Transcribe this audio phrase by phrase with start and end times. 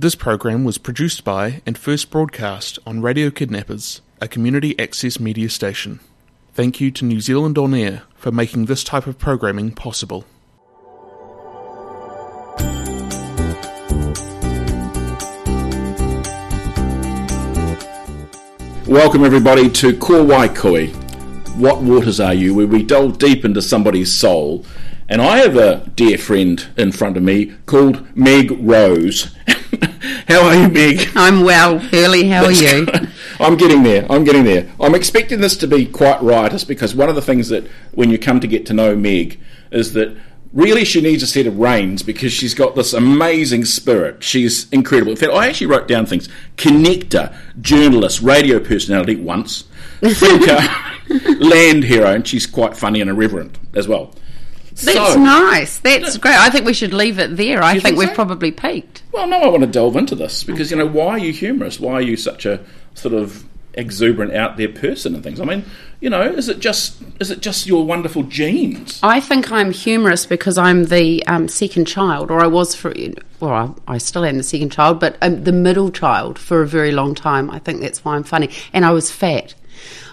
[0.00, 5.48] This program was produced by and first broadcast on Radio Kidnappers, a community access media
[5.50, 5.98] station.
[6.54, 10.24] Thank you to New Zealand On Air for making this type of programming possible.
[18.86, 20.86] Welcome everybody to Ko Wai Koe.
[21.56, 22.54] What waters are you?
[22.54, 24.64] Where we delve deep into somebody's soul.
[25.08, 29.34] And I have a dear friend in front of me called Meg Rose.
[30.28, 31.08] How are you, Meg?
[31.16, 32.28] I'm well, Hurley.
[32.28, 32.86] How are you?
[33.40, 34.04] I'm getting there.
[34.12, 34.70] I'm getting there.
[34.78, 38.18] I'm expecting this to be quite riotous because one of the things that when you
[38.18, 40.14] come to get to know Meg is that
[40.52, 44.22] really she needs a set of reins because she's got this amazing spirit.
[44.22, 45.12] She's incredible.
[45.12, 49.64] In fact, I actually wrote down things: connector, journalist, radio personality once,
[50.02, 50.58] thinker,
[51.42, 54.12] land hero, and she's quite funny and irreverent as well.
[54.82, 55.78] That's So- nice.
[55.78, 56.36] That's great.
[56.36, 57.62] I think we should leave it there.
[57.62, 58.14] I think, think we've so?
[58.14, 59.02] probably peaked.
[59.12, 61.80] Well, no, I want to delve into this because you know why are you humorous?
[61.80, 62.60] Why are you such a
[62.94, 65.40] sort of exuberant, out there person and things?
[65.40, 65.64] I mean,
[66.00, 69.00] you know, is it just is it just your wonderful genes?
[69.02, 72.94] I think I'm humorous because I'm the um, second child, or I was for,
[73.40, 76.68] well, I, I still am the second child, but um, the middle child for a
[76.68, 77.50] very long time.
[77.50, 78.50] I think that's why I'm funny.
[78.72, 79.54] And I was fat.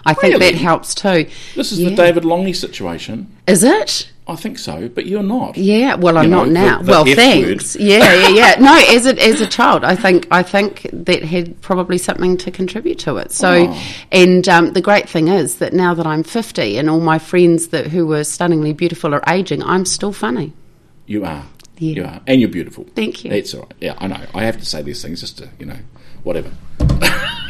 [0.04, 1.28] I think that helps too.
[1.56, 1.90] This is Yeah.
[1.90, 3.26] the David Longley situation.
[3.48, 4.10] Is it?
[4.28, 5.56] I think so, but you're not.
[5.56, 6.78] Yeah, well, I'm You know, not now.
[6.78, 7.76] the- the well, F thanks.
[7.76, 7.82] word.
[7.84, 8.54] Yeah, yeah, yeah.
[8.60, 12.50] No, as a as a child, I think I think that had probably something to
[12.50, 13.30] contribute to it.
[13.30, 13.82] So, Oh.
[14.10, 17.68] and um, the great thing is that now that I'm 50 and all my friends
[17.68, 20.52] that who were stunningly beautiful are aging, I'm still funny.
[21.06, 21.44] You are.
[21.78, 21.94] Yeah.
[21.94, 22.84] You are, and you're beautiful.
[22.96, 23.30] Thank you.
[23.30, 23.74] That's all right.
[23.80, 24.20] Yeah, I know.
[24.34, 25.78] I have to say these things just to you know,
[26.24, 26.50] whatever.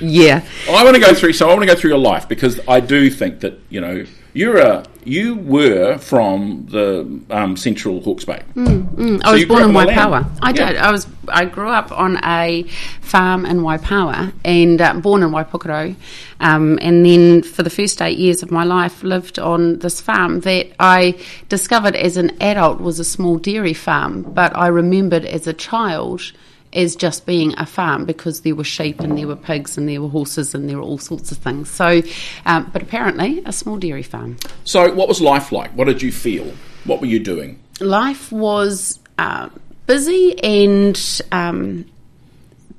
[0.01, 0.43] Yeah.
[0.71, 1.33] I want to go through.
[1.33, 4.05] So I want to go through your life because I do think that you know
[4.37, 8.43] you're a you were from the um, Central Hawke's Bay.
[8.57, 9.91] I So was born in on the land?
[9.91, 10.39] Waipawa.
[10.43, 10.73] I Yeah.
[10.73, 10.77] did.
[10.79, 11.07] I was.
[11.29, 12.65] I grew up on a
[13.03, 15.95] farm in Waipawa and uh, born in Waipukurau,
[16.41, 20.41] um, and then for the first eight years of my life lived on this farm
[20.41, 21.15] that I
[21.49, 26.33] discovered as an adult was a small dairy farm, but I remembered as a child
[26.77, 30.01] as just being a farm because there were sheep and there were pigs and there
[30.01, 31.71] were horses and there were all sorts of things.
[31.71, 32.03] So,
[32.45, 34.37] um, but apparently a small dairy farm.
[34.65, 35.73] So what was life like?
[35.73, 36.53] What did you feel?
[36.85, 37.59] What were you doing?
[37.81, 39.49] life was uh,
[39.87, 41.85] busy and um,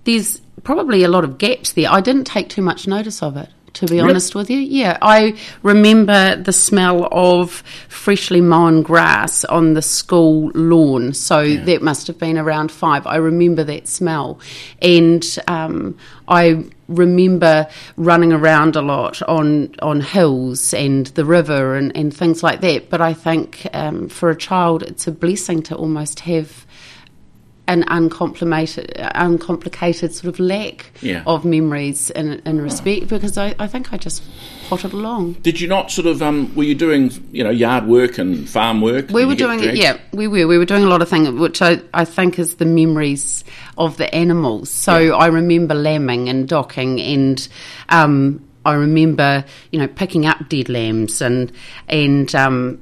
[0.04, 1.92] there's probably a lot of gaps there.
[1.92, 4.58] I didn't take too much notice of it, to be honest with you.
[4.58, 11.14] Yeah, I remember the smell of freshly mown grass on the school lawn.
[11.14, 13.06] So that must have been around five.
[13.06, 14.40] I remember that smell.
[14.82, 17.68] And um, I remember
[17.98, 22.90] running around a lot on on hills and the river and, and things like that.
[22.90, 26.66] But I think um, for a child, it's a blessing to almost have
[27.68, 31.24] an uncomplicated, uncomplicated sort of lack Yeah.
[31.28, 34.24] of memories in, in respect because I, I think I just
[34.70, 35.34] potted along.
[35.42, 38.82] Did you not sort of um, were you doing you know yard work and farm
[38.82, 39.10] work?
[39.10, 39.78] We were doing dragged?
[39.78, 40.48] yeah, we were.
[40.48, 43.44] We were doing a lot of things, which I, I think is the memories
[43.78, 44.70] of the animals.
[44.70, 47.48] So I remember lambing and docking, and
[47.90, 51.52] um, I remember, you know, picking up dead lambs and
[51.88, 52.82] and um,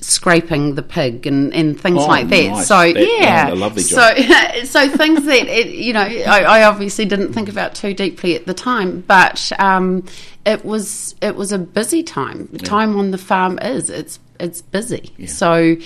[0.00, 2.48] scraping the pig and, and things Oh, like that.
[2.50, 2.66] nice.
[2.68, 7.32] So That- yeah, yeah, so so things that it, you know I, I obviously didn't
[7.32, 10.04] think about too deeply at the time, but um,
[10.46, 12.48] it was it was a busy time.
[12.52, 15.12] The time on the farm is it's it's busy.
[15.26, 15.76] So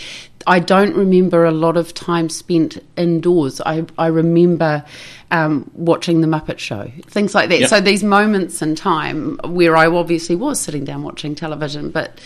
[0.46, 3.60] I don't remember a lot of time spent indoors.
[3.60, 4.84] I I remember.
[5.30, 7.60] Um, watching the Muppet Show, things like that.
[7.60, 7.70] Yep.
[7.70, 12.20] So these moments in time where I obviously was sitting down watching television, but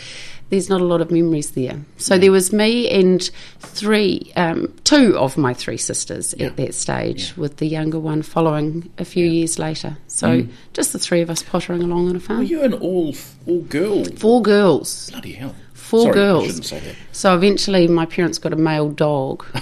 [0.49, 1.79] there's not a lot of memories there.
[1.97, 3.21] So there was me and
[3.59, 6.47] three, um, two of my three sisters Yeah.
[6.47, 9.97] at that stage, with the younger one following a few years later.
[10.07, 12.39] So just the three of us pottering along on a farm.
[12.39, 13.13] Were you an all
[13.45, 14.05] all girl?
[14.05, 15.09] Four girls.
[15.11, 15.55] Bloody hell!
[15.73, 16.45] Four Sorry, I girls.
[16.45, 16.95] shouldn't say that.
[17.11, 19.45] So eventually, my parents got a male dog.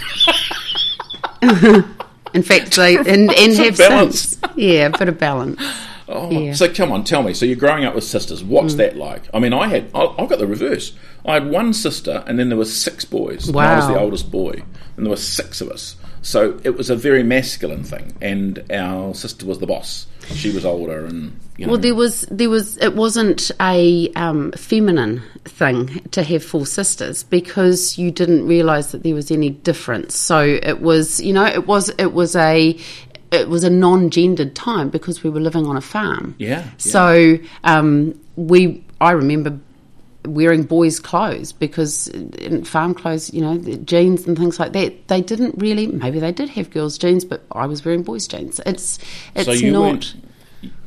[2.33, 4.19] In fact, they and, and have balance.
[4.37, 4.37] since.
[4.57, 5.61] Yeah, a bit of balance.
[6.07, 6.53] Oh, Yeah.
[6.53, 7.33] So come on, tell me.
[7.33, 8.43] So you're growing up with sisters.
[8.43, 8.77] What's Mm.
[8.77, 9.23] that like?
[9.33, 10.93] I mean, I had I, I've got the reverse.
[11.25, 13.47] I had one sister, and then there were six boys.
[13.49, 14.61] and I was the oldest boy,
[14.97, 15.95] and there were six of us.
[16.21, 20.07] So it was a very masculine thing, and our sister was the boss.
[20.33, 21.73] She was older, and you know.
[21.73, 27.21] Well, there was there was it wasn't a um, feminine thing to have four sisters
[27.23, 30.15] because you didn't realise that there was any difference.
[30.15, 32.75] So it was you know it was it was a
[33.31, 36.35] it was a non-gendered time because we were living on a farm.
[36.37, 36.69] Yeah, yeah.
[36.77, 39.59] So um, we I remember
[40.25, 45.07] wearing boys' clothes because in farm clothes, you know, the jeans and things like that,
[45.07, 45.87] they didn't really.
[45.87, 48.59] Maybe they did have girls' jeans, but I was wearing boys' jeans.
[48.65, 48.99] It's
[49.35, 49.81] it's so you not.
[49.81, 50.15] went,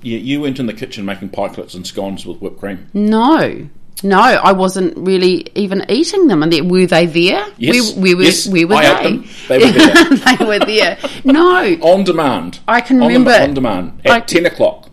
[0.02, 2.88] you, you went in the kitchen making pikelets and scones with whipped cream.
[2.94, 3.68] No.
[4.02, 6.42] No, I wasn't really even eating them.
[6.42, 7.46] And they, were they there?
[7.56, 8.22] Yes, we, we were.
[8.22, 9.10] yes, we were I ate they.
[9.18, 9.24] them.
[9.48, 10.04] They were there.
[10.36, 10.98] they were there.
[11.24, 12.60] No, On demand.
[12.68, 14.84] I can on remember- on demand at I- ten o'clock.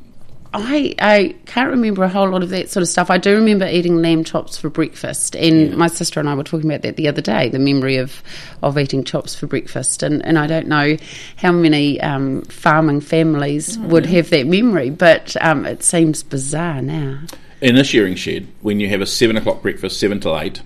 [0.58, 3.12] I I can't remember a whole lot of that sort of stuff.
[3.12, 6.70] I do remember eating lamb chops for breakfast, and my sister and I were talking
[6.72, 7.50] about that the other day.
[7.50, 8.24] The memory of
[8.64, 10.96] of eating chops for breakfast, and and I don't know
[11.36, 16.82] how many um, farming families Oh, would have that memory, but um, it seems bizarre
[16.82, 17.20] now.
[17.66, 20.62] In a shearing shed, when you have a seven o'clock breakfast, seven till eight,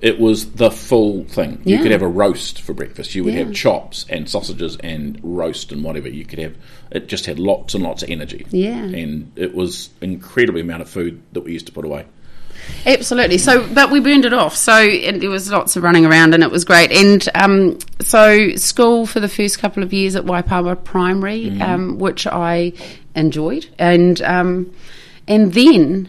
[0.00, 1.62] it was the full thing.
[1.64, 1.82] You Mm.
[1.82, 3.14] Could have a roast for breakfast.
[3.14, 3.44] You would Yeah.
[3.44, 6.08] have chops and sausages and roast and whatever.
[6.08, 6.54] You could have.
[6.90, 8.44] It just had lots and lots of energy.
[8.50, 8.72] Yeah.
[8.82, 12.06] and it was incredible amount of food that we used to put away.
[12.86, 13.38] Absolutely.
[13.38, 14.56] So, but we burned it off.
[14.56, 16.90] So and there was lots of running around, and it was great.
[16.90, 22.26] And um, so, school for the first couple of years at Waipawa Primary, um, which
[22.26, 22.72] I
[23.14, 24.70] enjoyed, and um,
[25.28, 26.08] and then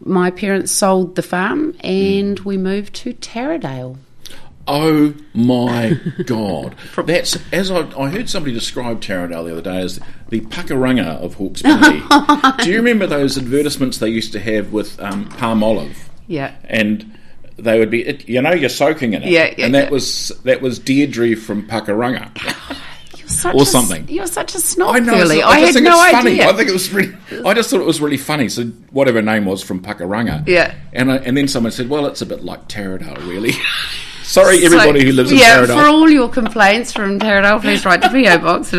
[0.00, 3.96] my parents sold the farm, and we moved to Taradale.
[4.66, 6.74] Oh my god!
[6.96, 10.00] That's as I, I heard somebody describe Taradale the other day as
[10.30, 12.00] the Puckarunga of Hawke's Bay.
[12.64, 15.96] Do you remember those advertisements they used to have with um, Palmolive?
[16.26, 16.54] Yeah.
[16.64, 17.18] and
[17.56, 19.90] they would be, it, you know, you're soaking in it, Yeah, yeah, and that yeah.
[19.90, 22.30] was that was Deirdre from Puckarunga.
[23.24, 24.08] You're such Or a, something.
[24.08, 25.42] You're such a snob, I know, Curly.
[25.42, 26.30] I, I, just had think no it's funny.
[26.32, 26.48] idea.
[26.50, 27.14] I think it was really.
[27.44, 28.48] I just thought it was really funny.
[28.50, 30.74] So whatever her name was from Puckarunga, Yeah.
[30.92, 33.52] and I, and then someone said, well, it's a bit like Taradale, really.
[34.24, 35.80] Sorry, everybody So- who lives in yeah, Taradale.
[35.82, 38.72] for all your complaints from Taradale, please write to PO Box.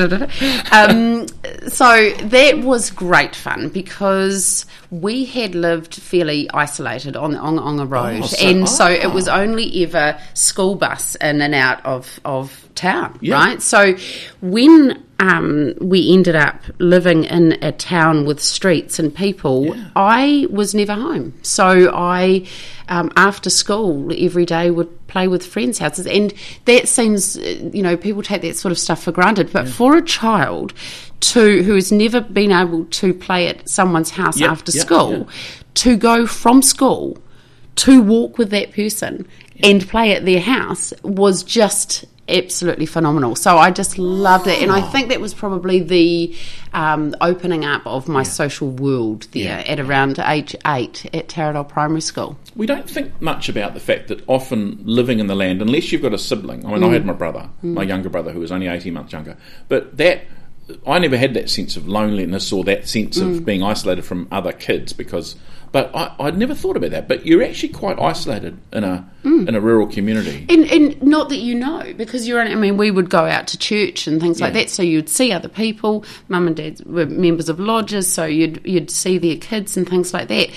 [0.72, 1.26] um,
[1.68, 8.22] so that was great fun because we had lived fairly isolated on the Onga Road,
[8.24, 8.90] Oh, so- and so ah.
[8.90, 13.36] it was only ever school bus in and out of of town, Yeah.
[13.36, 13.62] right?
[13.62, 13.96] So
[14.42, 20.76] when um, we ended up living in a town with streets and people, I was
[20.76, 21.34] never home.
[21.42, 22.46] So I,
[22.90, 26.06] um, after school, every day would play with friends' houses.
[26.06, 26.34] And
[26.66, 29.54] that seems, you know, people take that sort of stuff for granted.
[29.54, 30.74] But for a child
[31.34, 35.12] to who has never been able to play at someone's house Yep, after yep, school,
[35.12, 35.30] yep.
[35.76, 37.18] to go from school
[37.78, 39.28] to walk with that person
[39.64, 43.36] and play at their house was just absolutely phenomenal.
[43.36, 46.36] So I just loved it, and I think that was probably the
[46.74, 49.72] um, opening up of my social world there Yeah.
[49.72, 52.38] at around age eight at Taradale Primary School.
[52.56, 56.02] we don't think much about the fact that often living in the land, unless you've
[56.02, 56.66] got a sibling.
[56.66, 59.38] I mean, I had my brother, my younger brother, who was only eighteen months younger,
[59.68, 60.22] but that.
[60.88, 63.46] I never had that sense of loneliness or that sense of mm.
[63.46, 65.36] being isolated from other kids because,
[65.72, 67.08] but I, I'd never thought about that.
[67.08, 69.48] But you're actually quite isolated in a mm.
[69.48, 70.48] in a rural community.
[70.50, 72.42] And, and not that you know, because you're.
[72.42, 74.62] I mean, we would go out to church and things like Yeah.
[74.62, 76.04] that, so you'd see other people.
[76.30, 80.16] Mum and dad were members of lodges, so you'd you'd see their kids and things
[80.16, 80.50] like that.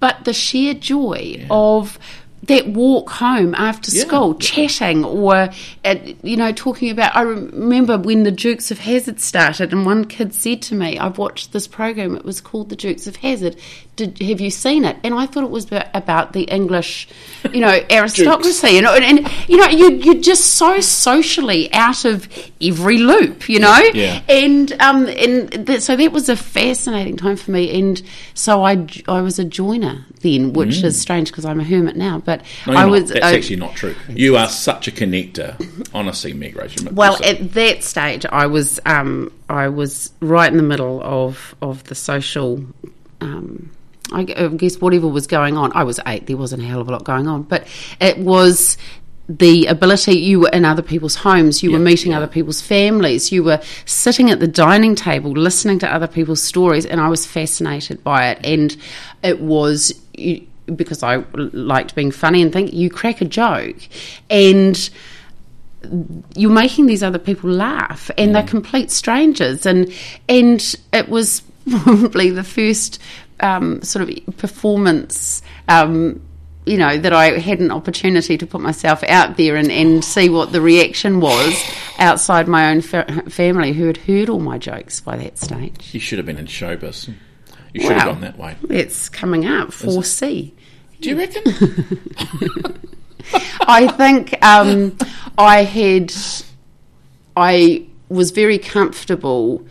[0.00, 2.00] But the sheer joy of
[2.44, 4.02] that walk home after Yeah.
[4.04, 5.48] school, chatting or
[5.84, 7.16] uh, you know talking about.
[7.16, 11.18] I remember when the Dukes of Hazzard started, and one kid said to me, "I've
[11.18, 12.14] watched this program.
[12.14, 13.56] It was called The Dukes of Hazzard.
[13.96, 17.08] Did have you seen it?" And I thought it was about- the English,
[17.52, 22.04] you know, aristocracy, you know, and, and you know, you you're just so socially out
[22.04, 22.28] of
[22.62, 24.20] every loop, you know, Yeah.
[24.28, 28.00] and um and th- so that was a fascinating time for me, and
[28.34, 32.18] so I I was a joiner then, which is strange because I'm a hermit now,
[32.26, 32.42] but.
[32.66, 32.90] No, I not.
[32.90, 33.94] was That's I- actually not true.
[34.10, 35.56] You are such a connector,
[35.94, 36.76] honestly, Meg Rose.
[36.92, 41.84] Well, at that stage, I was um, I was right in the middle of of
[41.84, 42.62] the social.
[43.22, 43.70] Um,
[44.12, 46.26] I guess whatever was going on, I was eight.
[46.26, 47.66] There wasn't a hell of a lot going on, but
[48.00, 48.76] it was
[49.28, 50.12] the ability.
[50.12, 51.62] You were in other people's homes.
[51.62, 52.18] You were meeting yeah.
[52.18, 53.32] other people's families.
[53.32, 57.26] You were sitting at the dining table, listening to other people's stories, and I was
[57.26, 58.44] fascinated by it.
[58.44, 58.76] And
[59.22, 59.92] it was.
[60.14, 63.76] You, because I liked being funny and think you crack a joke,
[64.28, 64.90] and
[66.34, 69.92] you're making these other people laugh and they're complete strangers and
[70.28, 73.00] and it was probably the first
[73.40, 76.20] um, sort of performance um,
[76.64, 80.28] you know that I had an opportunity to put myself out there and, and see
[80.28, 81.54] what the reaction was
[81.98, 85.94] outside my own fa- family who had heard all my jokes by that stage.
[85.94, 87.12] you should have been in showbiz.
[87.76, 88.12] You should have Wow.
[88.12, 88.56] gone that way.
[88.70, 90.52] It's coming up, 4C.
[91.00, 91.42] Do you reckon?
[93.68, 94.96] I think um,
[95.36, 96.12] I had,
[97.36, 99.66] I was very comfortable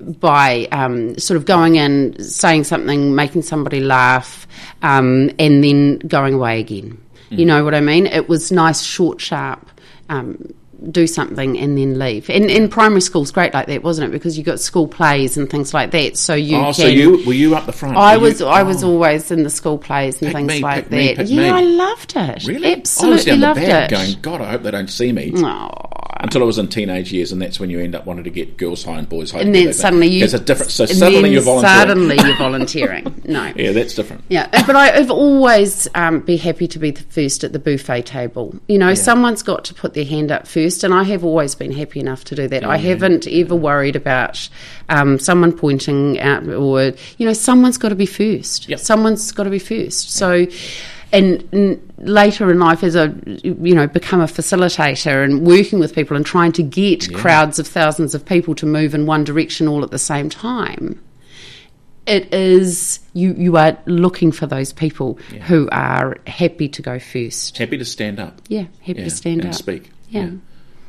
[0.00, 4.46] by um, sort of going in, saying something, making somebody laugh,
[4.82, 6.98] um, and then going away again.
[7.30, 8.06] You know what I mean?
[8.06, 9.70] It was nice, short, sharp.
[10.10, 10.52] Um,
[10.90, 12.28] do something and then leave.
[12.30, 14.12] And in primary school's great like that, wasn't it?
[14.12, 16.16] Because you got school plays and things like that.
[16.16, 17.96] So you Oh, can, so you were you up the front?
[17.96, 20.48] I Were was you- I was oh, always in the school plays and Pick things
[20.48, 21.16] me, like me, that.
[21.18, 21.48] pick yeah, me.
[21.50, 22.44] I loved it.
[22.46, 23.94] really Absolutely I was down loved the back it.
[23.94, 24.16] going.
[24.22, 25.32] God, I hope they don't see me.
[25.36, 25.70] Oh.
[26.22, 28.56] Until I was in teenage years, and that's when you end up wanting to get
[28.56, 29.40] girls high and boys high.
[29.40, 30.72] And then suddenly you there's a difference.
[30.72, 31.88] So suddenly you're volunteering.
[31.88, 33.22] Suddenly you're volunteering.
[33.24, 33.52] No.
[33.56, 34.22] yeah, that's different.
[34.28, 38.02] Yeah, but I, I've always um, be happy to be the first at the buffet
[38.02, 38.54] table.
[38.68, 41.72] You know, someone's got to put their hand up first, and I have always been
[41.72, 42.62] happy enough to do that.
[42.62, 44.48] I haven't ever worried about
[44.90, 48.68] um, someone pointing out, or you know, someone's got to be first.
[48.68, 48.78] Yep.
[48.78, 50.12] Someone's got to be first.
[50.12, 50.46] So.
[51.12, 55.94] And and later in life, as a you know, become a facilitator and working with
[55.94, 59.68] people and trying to get crowds of thousands of people to move in one direction
[59.68, 60.98] all at the same time,
[62.06, 65.14] it is you you are looking for those people
[65.46, 67.58] who are happy to go first.
[67.58, 68.40] Happy to stand up.
[68.48, 69.54] Yeah, happy Yeah, to stand and up.
[69.54, 69.90] speak.
[70.08, 70.30] Yeah.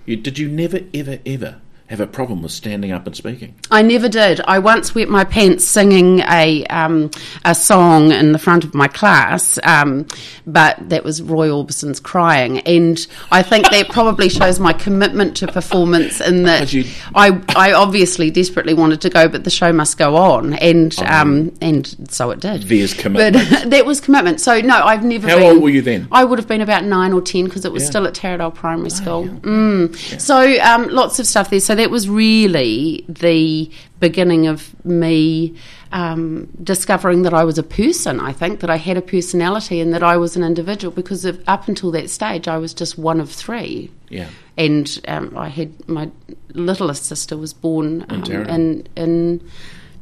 [0.06, 1.62] You, did you never, ever, ever
[1.94, 3.54] have a problem with standing up and speaking?
[3.70, 4.42] I never did.
[4.46, 7.12] I once wet my pants singing a um,
[7.46, 10.08] a song in the front of my class, um,
[10.48, 15.48] but that was Roy Orbison's "Crying," and I think that probably shows my commitment to
[15.48, 16.20] performance.
[16.20, 20.16] In that you- I I obviously desperately wanted to go, but the show must go
[20.16, 22.64] on, and um, and so it did.
[22.64, 23.34] There's But
[23.70, 24.42] that was commitment.
[24.42, 25.28] So no, I've never.
[25.30, 26.08] How been, old were you then?
[26.12, 27.90] I would have been about nine or ten because it was Yeah.
[27.90, 29.26] still at Taradale Primary School.
[29.26, 30.20] Mm.
[30.20, 31.60] So um, lots of stuff there.
[31.60, 35.54] So that was really the beginning of me
[35.92, 38.22] um, discovering that I was a person.
[38.22, 41.44] I think that I had a personality and that I was an individual because of,
[41.46, 43.92] up until that stage I was just one of three.
[44.08, 44.30] Yeah.
[44.58, 46.10] And um, I had my
[46.54, 49.50] littlest sister was born um, in in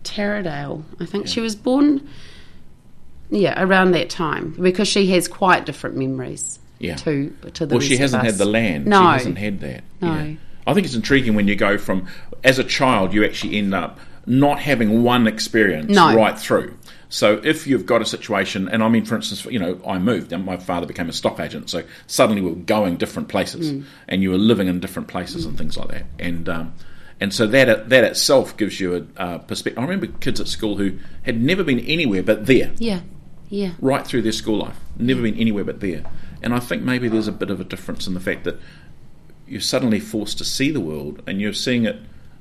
[0.03, 0.83] Taradale.
[0.99, 2.07] I think she was born.
[3.31, 6.59] Yeah, around that time because she has quite different memories.
[6.77, 6.97] Yeah.
[6.97, 8.85] To to the Well, she hasn't had the land.
[8.85, 8.99] No.
[8.99, 9.83] She hasn't had that.
[9.99, 10.13] No.
[10.13, 10.35] Yeah.
[10.67, 12.07] I think it's intriguing when you go from,
[12.43, 16.15] as a child, you actually end up not having one experience No.
[16.15, 16.77] right through.
[17.09, 20.31] So if you've got a situation, and I mean, for instance, you know, I moved
[20.31, 23.83] and my father became a stock agent, so suddenly we were going different places, Mm.
[24.07, 26.73] and you were living in different places and things like that, and um,
[27.19, 29.77] and so that that itself gives you a uh, perspective.
[29.79, 33.01] I remember kids at school who had never been anywhere but there, Yeah,
[33.49, 33.71] yeah.
[33.81, 36.03] right through their school life, never been anywhere but there,
[36.41, 38.57] and I think maybe there's a bit of a difference in the fact that
[39.51, 41.97] you're suddenly forced to see the world and you're seeing it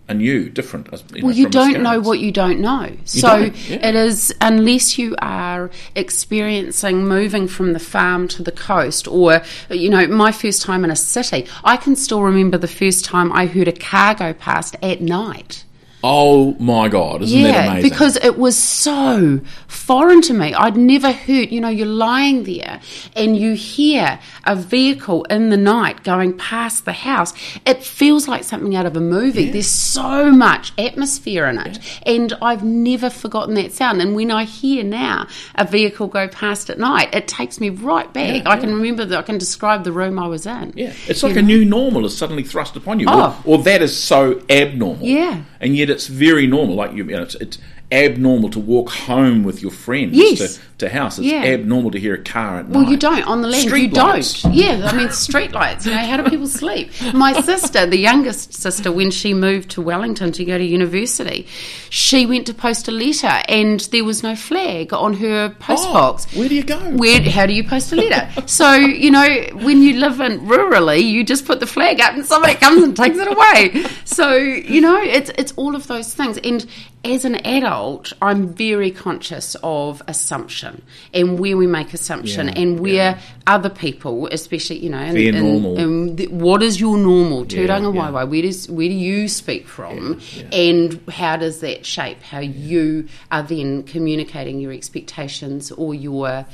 [0.06, 0.88] anew, different.
[1.12, 2.96] You Well, you don't know what you don't know.
[3.04, 3.88] so don't, yeah.
[3.88, 9.90] it is, unless you are experiencing moving from the farm to the coast, or, you
[9.90, 13.46] know, my first time in a city, I can still remember the first time I
[13.46, 15.64] heard a car go past at night.
[16.02, 17.22] Oh my God!
[17.22, 17.90] Isn't that yeah, amazing?
[17.90, 20.54] because it was so foreign to me.
[20.54, 22.80] I'd never heard, you know, you're lying there
[23.14, 27.34] and you hear a vehicle in the night going past the house.
[27.66, 29.50] It feels like something out of a movie.
[29.50, 31.78] There's so much atmosphere in it.
[32.06, 34.00] And I've never forgotten that sound.
[34.00, 35.26] And when I hear now
[35.56, 38.44] a vehicle go past at night, it takes me right back.
[38.44, 40.72] Yeah, I can remember that I can describe the room I was in.
[40.76, 43.42] yeah, it's like a new normal is suddenly thrust upon you, Oh.
[43.44, 45.04] or, or that is so abnormal.
[45.04, 45.42] Yeah.
[45.60, 46.74] and yet it's very normal.
[46.76, 47.58] Like you, you know, it's, it's
[47.92, 50.38] abnormal to walk home with your friends Yes.
[50.78, 51.18] to, to house.
[51.18, 51.42] It's Yeah.
[51.44, 52.90] abnormal to hear a car at Well, night.
[52.90, 53.64] you don't on the land.
[53.68, 54.42] Street you lights.
[54.42, 54.54] don't.
[54.54, 55.86] Yeah, I mean, street lights.
[55.86, 56.90] You know, how do people sleep?
[57.12, 61.46] My sister, the youngest sister, when she moved to Wellington to go to university,
[61.90, 65.92] she went to post a letter, and there was no flag on her post Oh,
[65.92, 66.26] box.
[66.34, 66.76] where do you go?
[66.76, 67.20] Where?
[67.22, 68.28] How do you post a letter?
[68.46, 69.28] so you know,
[69.62, 72.96] when you live in rurally, you just put the flag up, and somebody comes and
[72.96, 73.84] takes it away.
[74.04, 76.38] So you know, it's it's all of those things.
[76.38, 76.64] And
[77.04, 77.79] as an adult,
[78.22, 80.82] I'm very conscious of assumption
[81.14, 83.18] and where we make assumption Yeah, and where yeah.
[83.46, 86.14] other people, especially you know, in- normal.
[86.14, 87.40] the- what is your normal?
[87.46, 88.00] Yeah, Tūranga yeah.
[88.10, 90.20] Waiwai, where does where do you speak from,
[90.52, 96.46] and how does that shape how you are then communicating your expectations or your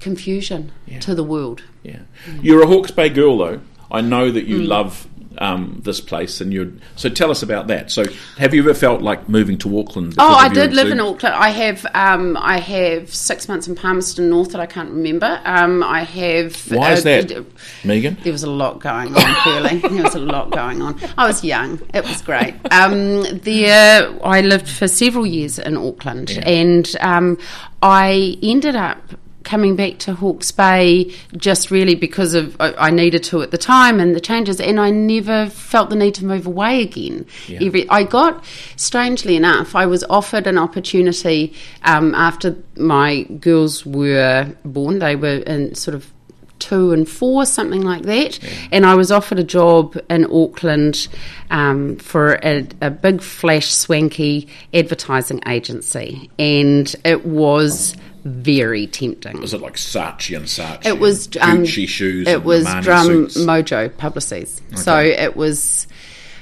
[0.00, 1.62] confusion to the world?
[1.82, 2.00] Yeah.
[2.40, 3.60] You're a Hawke's Bay girl, though.
[3.90, 4.48] I know that Mm.
[4.48, 5.06] you love
[5.42, 6.78] um, this place, and you.
[6.94, 7.90] So tell us about that.
[7.90, 8.04] So,
[8.38, 10.14] have you ever felt like moving to Auckland?
[10.18, 11.34] Oh, I did live in Auckland.
[11.34, 15.40] I have um, I have six months in Palmerston North that I can't remember.
[15.44, 16.56] Um, I have.
[16.70, 17.46] Why is uh, that,
[17.84, 18.16] Megan?
[18.22, 19.78] There was a lot going on, Curly.
[19.88, 21.00] there was a lot going on.
[21.18, 21.80] I was young.
[21.92, 22.54] It was great.
[22.70, 26.48] Um, there, I lived for several years in Auckland, Yeah.
[26.48, 27.38] and um,
[27.82, 29.00] I ended up
[29.44, 34.00] coming back to Hawke's Bay just really because of I needed to at the time
[34.00, 37.26] and the changes, and I never felt the need to move away again.
[37.48, 37.60] Yeah.
[37.62, 38.44] Every, I got,
[38.76, 44.98] strangely enough, I was offered an opportunity um, after my girls were born.
[44.98, 46.12] They were in sort of
[46.58, 48.38] two and four, something like that.
[48.70, 51.08] And I was offered a job in Auckland
[51.50, 59.40] um, for a, a big, flash, swanky advertising agency, and it was very tempting.
[59.40, 60.86] Was it like Saatchi and Saatchi?
[60.86, 62.28] It was um, Gucci shoes.
[62.28, 63.38] It was Drum suits.
[63.38, 64.60] Mojo Publicis.
[64.78, 65.86] So it was,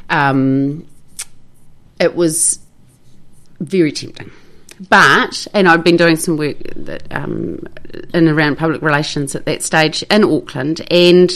[0.09, 0.87] um,
[1.99, 2.59] it was
[3.61, 4.31] very tempting.
[4.89, 9.45] But and I'd been doing some work that, um, in and around public relations at
[9.45, 11.31] that stage in Auckland, and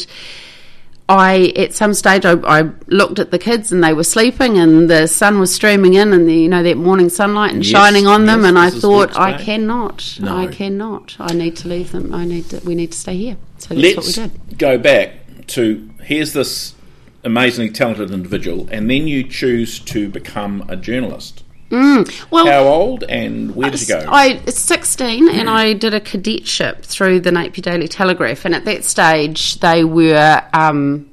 [1.08, 4.88] I at some stage I, I looked at the kids and they were sleeping and
[4.88, 8.06] the sun was streaming in and the, you know that morning sunlight and Yes, shining
[8.06, 10.34] on them yes, and I thought I cannot No.
[10.36, 11.16] I cannot.
[11.20, 12.14] I need to leave them.
[12.14, 13.36] I need to, we need to stay here.
[13.58, 14.58] So that's Let's what we did.
[14.58, 15.12] go back
[15.48, 16.74] to here's this
[17.22, 21.43] amazingly talented individual, and then you choose to become a journalist.
[21.70, 24.04] Well How old and where did you go?
[24.08, 28.64] I was 16 and I did a cadetship through the Napier Daily Telegraph, and at
[28.64, 30.42] that stage they were.
[30.52, 31.10] Um,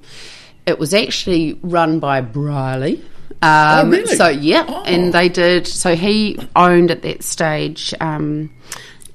[0.68, 3.02] it was actually run by Brierley.
[3.42, 4.16] Um, Oh, really?
[4.16, 4.84] So yeah, Oh.
[4.84, 5.66] and they did.
[5.66, 8.52] So he owned at that stage um,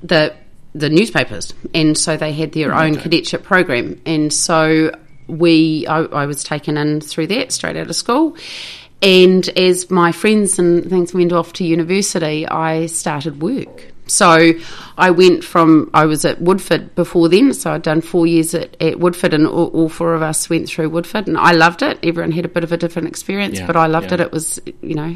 [0.03, 0.35] the
[0.75, 4.91] the newspapers, and so they had their own cadetship program, and so
[5.29, 8.37] we I, I was taken in through that straight out of school.
[9.07, 13.93] And as my friends and things went off to university, I started work.
[14.09, 14.51] So
[14.99, 18.81] I went from, I was at Woodford before then, so I'd done four years at,
[18.83, 22.01] at Woodford, and all, all four of us went through Woodford, and I loved it.
[22.03, 24.15] Everyone had a bit of a different experience, Yeah, but I loved yeah.
[24.15, 24.21] it.
[24.23, 25.15] It was, you know,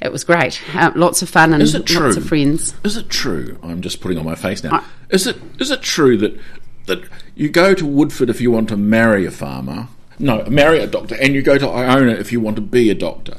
[0.00, 0.60] it was great.
[0.76, 2.06] Uh, lots of fun and Is it true?
[2.06, 2.74] lots of friends.
[2.84, 3.58] Is it true?
[3.64, 4.84] I'm just putting on my face now.
[5.10, 6.38] Is it is it true that
[6.86, 7.02] that
[7.34, 9.88] you go to Woodford if you want to marry a farmer?
[10.20, 12.94] No, marry a doctor, and you go to Iona if you want to be a
[12.94, 13.36] doctor.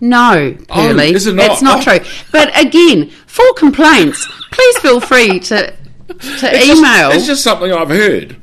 [0.00, 1.50] No, Oh, Pearly, is it not?
[1.52, 1.96] it's not Oh.
[1.98, 2.06] true.
[2.32, 5.74] But again, for complaints, please feel free to to
[6.16, 7.10] It's just- email.
[7.10, 8.36] it's just something I've heard.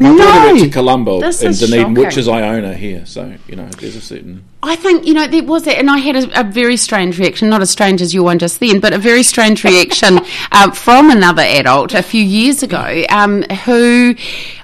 [0.00, 0.14] I No.
[0.14, 3.02] about to Colombo This is Dunedin, which is Iona here.
[3.04, 4.42] So you know, there's a certain.
[4.62, 7.48] I think you know there was that, and I had a, a very strange reaction.
[7.48, 10.20] Not as strange as your one just then, but a very strange reaction
[10.52, 14.14] um, from another adult a few years ago, um, who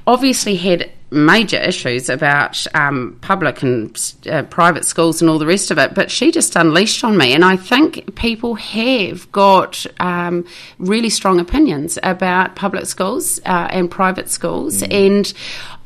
[0.06, 5.70] obviously had major issues about um, public and uh, private schools and all the rest
[5.70, 5.94] of it.
[5.94, 10.44] But she just unleashed on me, and I think people have got um,
[10.78, 15.32] really strong opinions about public schools uh, and private schools, and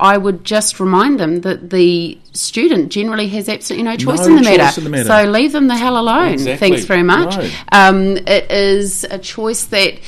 [0.00, 4.36] I would just remind them that the student generally has absolutely no choice, No in,
[4.36, 4.80] the choice matter.
[4.80, 5.08] in the matter.
[5.08, 6.32] So leave them the hell alone.
[6.32, 6.68] Exactly.
[6.70, 7.36] Thanks very much.
[7.36, 7.50] No.
[7.70, 10.00] Um, it is a choice that.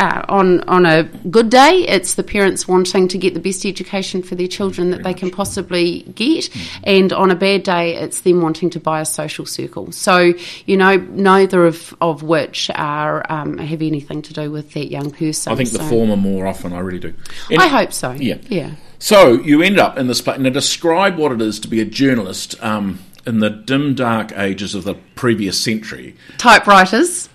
[0.00, 4.22] Uh, on on a good day, it's the parents wanting to get the best education
[4.22, 6.80] for their children that they can possibly get, Mm-hmm.
[6.84, 9.90] and on a bad day, it's them wanting to buy a social circle.
[9.90, 10.34] So
[10.66, 15.10] you know, neither of of which are um, have anything to do with that young
[15.10, 15.52] person.
[15.52, 16.72] I think the former more often.
[16.72, 17.14] I really do.
[17.50, 18.12] And- I hope so.
[18.12, 18.38] Yeah.
[18.48, 18.76] yeah.
[19.00, 20.38] So you end up in this place.
[20.38, 24.74] Now, describe what it is to be a journalist um, in the dim, dark ages
[24.74, 26.16] of the previous century.
[26.38, 27.28] Typewriters,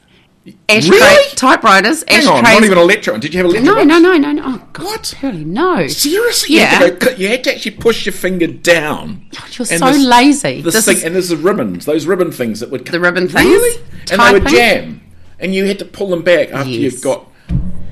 [0.67, 1.29] ashtray, Really?
[1.35, 3.17] typewriters, Hang on, not even a lecture.
[3.17, 3.65] Did you have a lecture?
[3.65, 3.85] no, box?
[3.87, 4.41] no, no, no, no.
[4.45, 5.13] Oh God, What?
[5.23, 5.87] Really, no.
[5.87, 6.61] Seriously, Yeah.
[6.79, 9.25] you, had to go, you had to actually push your finger down.
[9.31, 10.61] God, You're And so this- lazy.
[10.61, 13.27] This This thing, is- and there's the ribbons, those ribbon things that would The ribbon
[13.29, 13.45] things?
[13.45, 13.81] Really?
[14.11, 15.01] And they would jam,
[15.39, 16.93] and you had to pull them back after Yes.
[16.93, 17.27] you've got.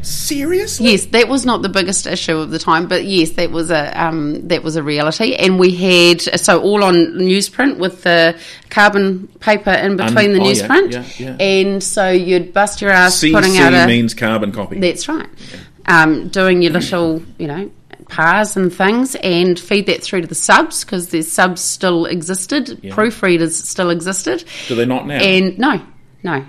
[0.02, 0.92] Seriously?
[0.92, 4.02] Yes, that was not the biggest issue of the time, but yes, that was a
[4.02, 9.28] um, that was a reality, and we had so all on newsprint with the carbon
[9.40, 11.38] paper in between the oh, newsprint, yeah, yeah.
[11.40, 13.88] and so you'd bust your ass putting out CC a.
[13.88, 14.80] means carbon copy.
[14.80, 15.30] That's right.
[15.86, 17.72] Um, doing your little, you know,
[18.08, 22.82] pars and things, and feed that through to the subs because the subs still existed,
[22.84, 24.44] proofreaders still existed.
[24.68, 25.16] Do they not now?
[25.16, 25.82] And no,
[26.24, 26.46] no.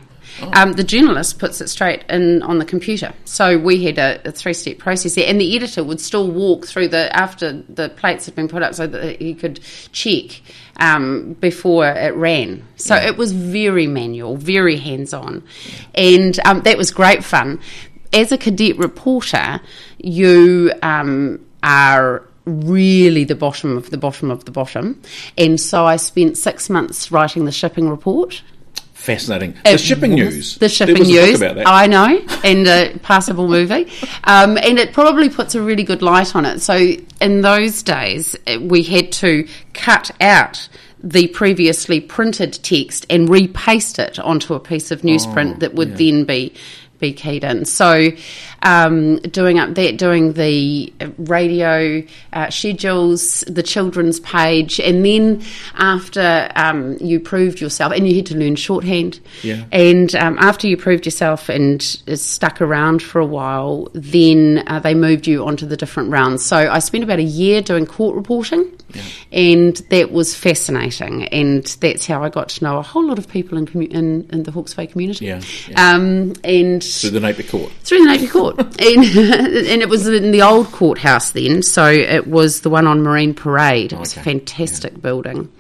[0.53, 3.13] Um, the journalist puts it straight in on the computer.
[3.25, 6.89] So we had a, a three-step process there, and the editor would still walk through
[6.89, 9.61] the after the plates had been put up, so that he could
[9.93, 10.43] check
[10.79, 12.65] um, before it ran.
[12.77, 15.45] So it was very manual, very hands-on,
[15.95, 17.61] and um, that was great fun.
[18.13, 19.61] As a cadet reporter,
[19.99, 25.01] you um, are really the bottom of the bottom of the bottom,
[25.39, 28.43] and so I spent six months writing the shipping report.
[29.03, 29.55] Fascinating.
[29.65, 30.59] The It shipping was news.
[30.59, 31.41] The shipping was a book news.
[31.43, 31.67] about that.
[31.67, 33.91] I know, and a passable movie.
[34.23, 36.61] Um, and it probably puts a really good light on it.
[36.61, 40.69] So in those days, eh, we had to cut out
[41.03, 46.23] the previously printed text and repaste it onto a piece of newsprint that would then
[46.25, 46.55] be
[47.01, 47.65] be keyed in.
[47.65, 48.11] So
[48.63, 55.43] um, doing up there, doing the radio uh, schedules, the children's page, and then
[55.77, 59.65] after um, you proved yourself, and you had to learn shorthand, Yeah.
[59.73, 64.95] and um, after you proved yourself and stuck around for a while, then uh, they
[64.95, 66.45] moved you onto the different rounds.
[66.45, 68.71] So I spent about a year doing court reporting,
[69.33, 71.25] and that was fascinating.
[71.29, 74.29] And that's how I got to know a whole lot of people in commu- in,
[74.33, 75.27] in the Hawke's Bay community.
[75.27, 75.95] Yeah, yeah.
[75.95, 77.73] Um, and Through the Napier Court.
[77.83, 81.63] through the Napier Court, and, and it was in the old courthouse then.
[81.63, 83.93] So it was the one on Marine Parade.
[83.93, 85.51] It was a Okay, fantastic building.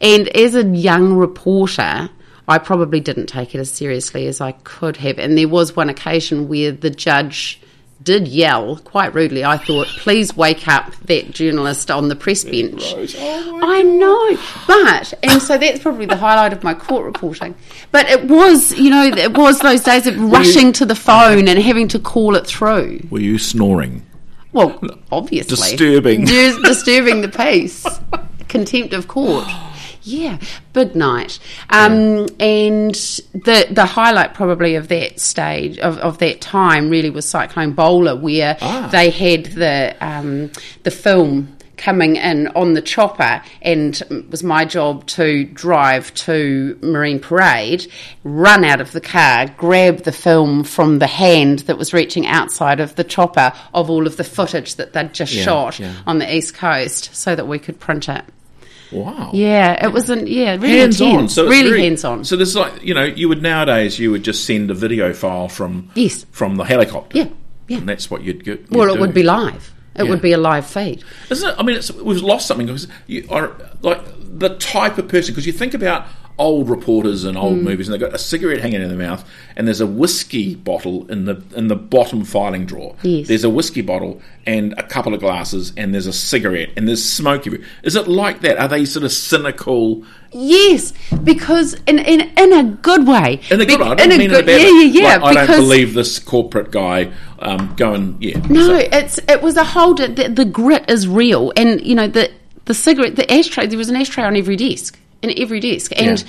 [0.00, 2.10] And as a young reporter,
[2.48, 5.18] I probably didn't take it as seriously as I could have.
[5.18, 7.60] And there was one occasion where the judge
[8.02, 9.44] did yell quite rudely.
[9.44, 12.94] I thought, please wake up that journalist on the press bench.
[13.18, 17.54] Oh I know, but and so that's probably the highlight of my court reporting.
[17.90, 21.58] But it was, you know, it was those days of rushing to the phone and
[21.58, 23.06] having to call it through.
[23.10, 24.06] Were you snoring?
[24.52, 24.80] Well,
[25.12, 26.24] obviously Disturbing.
[26.24, 27.86] Disturbing the peace,
[28.48, 29.46] contempt of court.
[30.02, 30.38] Yeah,
[30.72, 31.38] big night.
[31.68, 37.28] Um, And the the highlight probably of that stage of, of that time really was
[37.28, 38.88] Cyclone Bola, where Ah.
[38.90, 40.50] they had the um,
[40.82, 46.78] the film coming in on the chopper, and it was my job to drive to
[46.82, 47.86] Marine Parade,
[48.22, 52.80] run out of the car, grab the film from the hand that was reaching outside
[52.80, 55.94] of the chopper of all of the footage that they'd just Yeah, shot yeah.
[56.06, 58.24] on the east coast, so that we could print it.
[58.92, 59.30] Wow.
[59.32, 61.28] Yeah, it was an yeah really hands on.
[61.28, 62.24] So really very- hands on.
[62.24, 65.48] So there's like you know you would nowadays you would just send a video file
[65.48, 66.26] from Yes.
[66.32, 67.18] from the helicopter.
[67.18, 67.28] Yeah,
[67.68, 67.78] yeah.
[67.78, 68.70] And that's what you'd get.
[68.70, 69.72] well, it would be live.
[69.96, 70.10] It Yeah.
[70.10, 71.02] would be a live feed.
[71.30, 71.54] Isn't it?
[71.58, 74.00] I mean, it's, we've lost something because you are like
[74.38, 75.34] the type of person.
[75.34, 76.06] Because you think about
[76.40, 79.66] old reporters and old movies, and they've got a cigarette hanging in their mouth, and
[79.68, 82.96] there's a whiskey bottle in the in the bottom filing drawer.
[83.02, 83.28] Yes.
[83.28, 87.04] There's a whiskey bottle and a couple of glasses, and there's a cigarette, and there's
[87.08, 87.68] smoke everywhere.
[87.82, 88.58] Is it like that?
[88.58, 90.02] Are they sort of cynical?
[90.32, 90.92] Yes,
[91.24, 93.40] because in in, in a good way.
[93.50, 93.90] In a good Be- way.
[93.90, 94.84] I don't in a mean good, in a bad yeah, way.
[94.86, 95.16] yeah, yeah.
[95.22, 98.16] Like, I don't believe this corporate guy um, going.
[98.20, 98.38] Yeah.
[98.48, 99.94] no, So- it's it was a whole.
[99.94, 102.30] The, the grit is real, and you know the
[102.66, 103.66] the cigarette, the ashtray.
[103.66, 106.26] There was an ashtray on every desk, in every desk, and Yeah.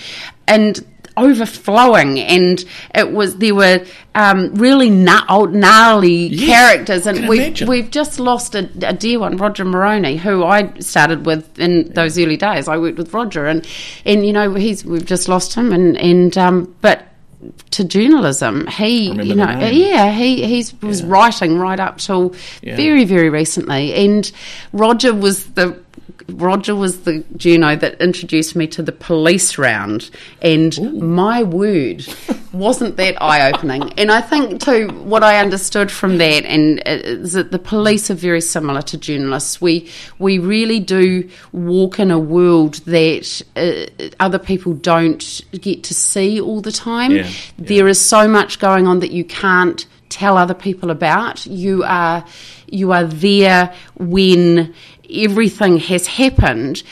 [0.47, 0.85] and
[1.17, 2.63] overflowing, and
[2.95, 3.83] it was there were
[4.15, 4.89] um, really
[5.29, 7.67] old gnarly Yes, characters, and we imagine.
[7.67, 12.17] we've just lost a, a dear one, Roger Moroney, who I started with in those
[12.17, 12.67] early days.
[12.67, 13.65] I worked with Roger, and
[14.05, 17.07] and you know he's we've just lost him, and and um, but
[17.71, 22.75] to journalism, he you know yeah he he's was writing right up till Yeah.
[22.75, 24.31] very very recently, and
[24.73, 25.79] Roger was the.
[26.33, 30.09] Roger was the journo that introduced me to the police round,
[30.41, 32.05] and my word,
[32.53, 33.93] wasn't that eye opening?
[33.93, 38.15] And I think too, what I understood from that, and is that the police are
[38.15, 39.61] very similar to journalists.
[39.61, 39.89] We
[40.19, 46.39] we really do walk in a world that uh, other people don't get to see
[46.39, 47.11] all the time.
[47.11, 47.31] Yeah, yeah.
[47.57, 51.45] There is so much going on that you can't tell other people about.
[51.45, 52.23] You are
[52.67, 54.73] you are there when
[55.13, 56.83] everything has happened,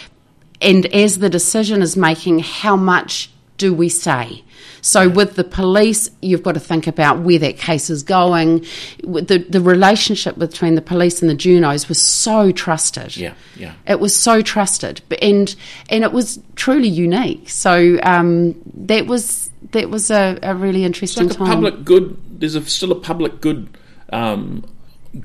[0.62, 4.44] and as the decision is making, how much do we say?
[4.82, 8.66] So with the police, you've got to think about where that case is going.
[9.04, 13.18] The the relationship between the police and the journos was so trusted.
[13.18, 13.74] Yeah, yeah.
[13.86, 15.54] It was so trusted, but- and
[15.90, 17.50] and it was truly unique.
[17.50, 21.48] So um, that was that was a, a really interesting like a time.
[21.48, 22.18] public good.
[22.40, 23.78] There's a, still a public good
[24.14, 24.64] um,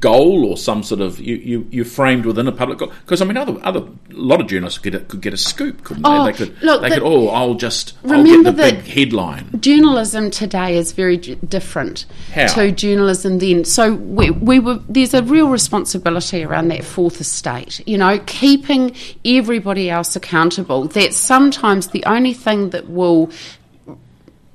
[0.01, 2.90] goal or some sort of you, you you framed within a public goal.
[3.03, 5.37] Because I mean, other other a lot of journalists could get a, could get a
[5.37, 6.33] scoop, couldn't Oh, they?
[6.33, 7.03] They could look, they the- could.
[7.05, 9.61] Oh, I'll just I'll Remember get the big headline.
[9.61, 12.47] journalism today is very different How?
[12.47, 13.64] to journalism then.
[13.64, 17.87] So we, we were there's a real responsibility around that fourth estate.
[17.87, 20.87] You know, keeping everybody else accountable.
[20.88, 23.31] That's sometimes the only thing that will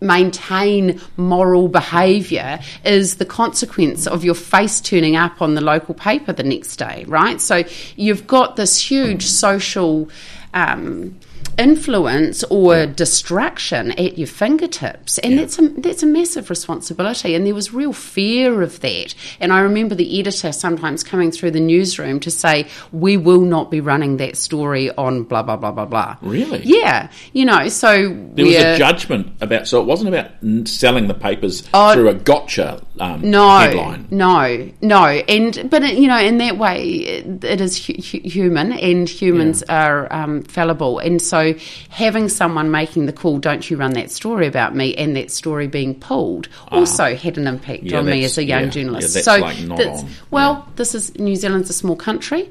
[0.01, 6.33] maintain moral behaviour is the consequence of your face turning up on the local paper
[6.33, 7.41] the next day, right?
[7.41, 7.63] So
[7.95, 10.09] you've got this huge social
[10.53, 11.19] um,
[11.59, 17.35] influence or distraction at your fingertips, and that's a that's a massive responsibility.
[17.35, 19.13] And there was real fear of that.
[19.39, 23.69] And I remember the editor sometimes coming through the newsroom to say, "We will not
[23.69, 26.61] be running that story on blah blah blah blah blah." Really?
[26.63, 27.67] Yeah, you know.
[27.67, 30.31] So There was a judgment about, so it wasn't about
[30.67, 31.93] selling the papers Oh.
[31.93, 34.07] through a gotcha um, no, headline.
[34.11, 38.73] no, no, and but you know, in that way, it, it is hu- hu- human,
[38.73, 41.53] and humans are um, fallible, and so
[41.89, 45.67] having someone making the call, "Don't you run that story about me," and that story
[45.67, 47.89] being pulled, also had an impact Ah.
[47.89, 49.09] Yeah, on me as a young yeah, journalist.
[49.09, 52.49] yeah, that's so, like not that's- on, well, this is New Zealand's a small country.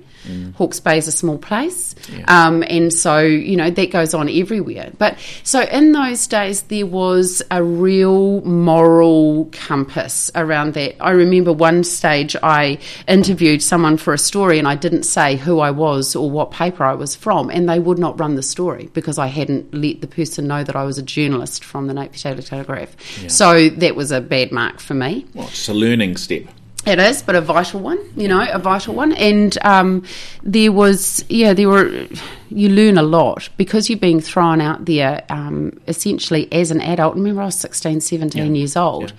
[0.56, 2.24] Hawke's Bay is a small place, Yeah.
[2.46, 4.90] um, and so you know that goes on everywhere.
[4.98, 10.96] But so in those days, there was a real moral compass around that.
[11.02, 15.60] I remember one stage I interviewed someone for a story, and I didn't say who
[15.60, 18.90] I was or what paper I was from, and they would not run the story
[18.92, 22.32] because I hadn't let the person know that I was a journalist from the Napier
[22.32, 22.96] Daily Telegraph.
[23.30, 25.26] So that was a bad mark for me.
[25.34, 26.42] Well, it's a learning step.
[26.88, 29.12] It is, but a vital one, you know, a vital one.
[29.12, 30.04] And um,
[30.42, 32.06] there was, yeah, there were,
[32.48, 37.14] you learn a lot because you're being thrown out there um, essentially as an adult.
[37.14, 39.12] Remember, I was 16, 17 years old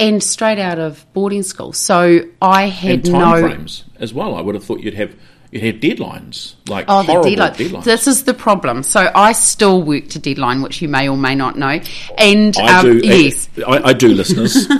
[0.00, 1.72] and straight out of boarding school.
[1.72, 3.40] So I had no.
[3.40, 4.34] frames as well.
[4.34, 5.14] I would have thought you'd have
[5.50, 7.52] you'd have deadlines like Oh, the deadline.
[7.54, 7.84] deadlines.
[7.84, 8.82] This is the problem.
[8.82, 11.80] So I still work to deadline, which you may or may not know.
[12.18, 13.06] And I um, do.
[13.06, 14.68] yes, I, I do, listeners.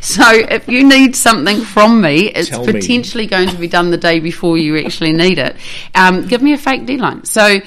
[0.00, 2.72] So if you need something from me, it's Tell me.
[2.72, 5.56] potentially going to be done the day before you actually need it.
[5.94, 7.24] Um, give me a fake deadline.
[7.24, 7.60] So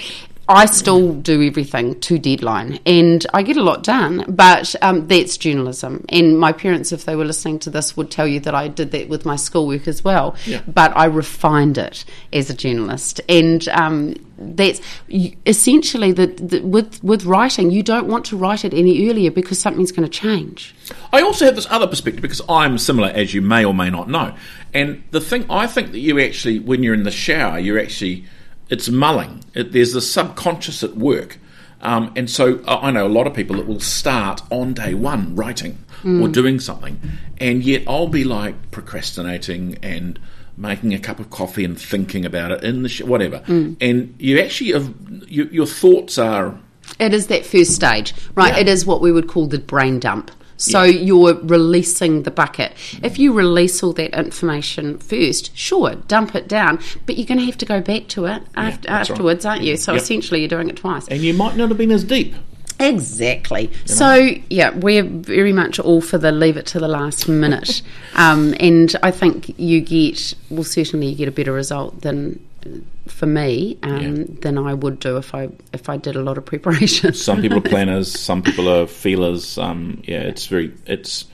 [0.48, 4.26] I still do everything to deadline, and I get a lot done.
[4.28, 6.06] But um, that's journalism.
[6.10, 8.92] And my parents, if they were listening to this, would tell you that I did
[8.92, 10.36] that with my schoolwork as well.
[10.46, 10.62] Yeah.
[10.68, 17.72] But I refined it as a journalist, and um, that's essentially the with with writing.
[17.72, 20.76] You don't want to write it any earlier because something's going to change.
[21.12, 24.10] I also have this other perspective because I'm similar, as you may or may not
[24.10, 24.36] know.
[24.74, 28.26] And the thing I think that you actually, when you're in the shower, you're actually
[28.70, 29.44] it's mulling.
[29.54, 31.38] It, there's the subconscious at work.
[31.82, 35.36] Um, and so I know a lot of people that will start on day one
[35.36, 37.00] writing or doing something,
[37.40, 40.20] and yet I'll be like procrastinating and
[40.56, 43.42] making a cup of coffee and thinking about it in the sh- whatever.
[43.48, 44.94] And you actually have
[45.28, 46.58] you, your thoughts are
[47.00, 48.54] It is that first stage, right?
[48.54, 48.62] Yeah.
[48.62, 50.30] It is what we would call the brain dump.
[50.58, 52.74] So you're releasing the bucket.
[53.04, 57.46] If you release all that information first, sure, dump it down, but you're going to
[57.46, 59.12] have to go back to it after, that's right.
[59.12, 59.76] afterwards, aren't you?
[59.78, 60.02] So Yep.
[60.02, 61.08] essentially, you're doing it twice.
[61.10, 62.34] and you might not have been as deep.
[62.80, 63.72] Exactly.
[63.86, 67.82] So yeah, we're very much all for the leave it to the last minute,
[68.16, 72.46] um, and I think you get well certainly you get a better result than
[73.08, 74.24] for me um, Yeah.
[74.42, 77.14] than I would do if I if I did a lot of preparation.
[77.28, 79.58] some people are planners, some people are feelers.
[79.58, 80.74] Um, yeah, it's very.
[80.86, 81.26] It's.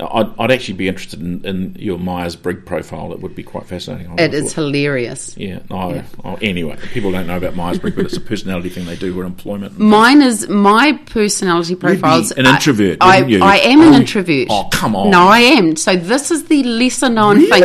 [0.00, 3.12] I'd, I'd actually be interested in, in your Myers Briggs profile.
[3.12, 4.08] It would be quite fascinating.
[4.16, 5.36] I It is hilarious.
[5.36, 5.58] Yeah.
[5.70, 6.04] No.
[6.22, 9.12] Oh, anyway, people don't know about Myers Briggs, but it's a personality thing they do
[9.12, 9.76] with employment.
[9.76, 12.30] Mine is my personality profiles.
[12.30, 13.24] an introvert, I?
[13.42, 14.46] I am an Oh, introvert.
[14.50, 15.10] oh, come on.
[15.10, 15.74] No, I am.
[15.74, 17.64] So this is the lesser known thing.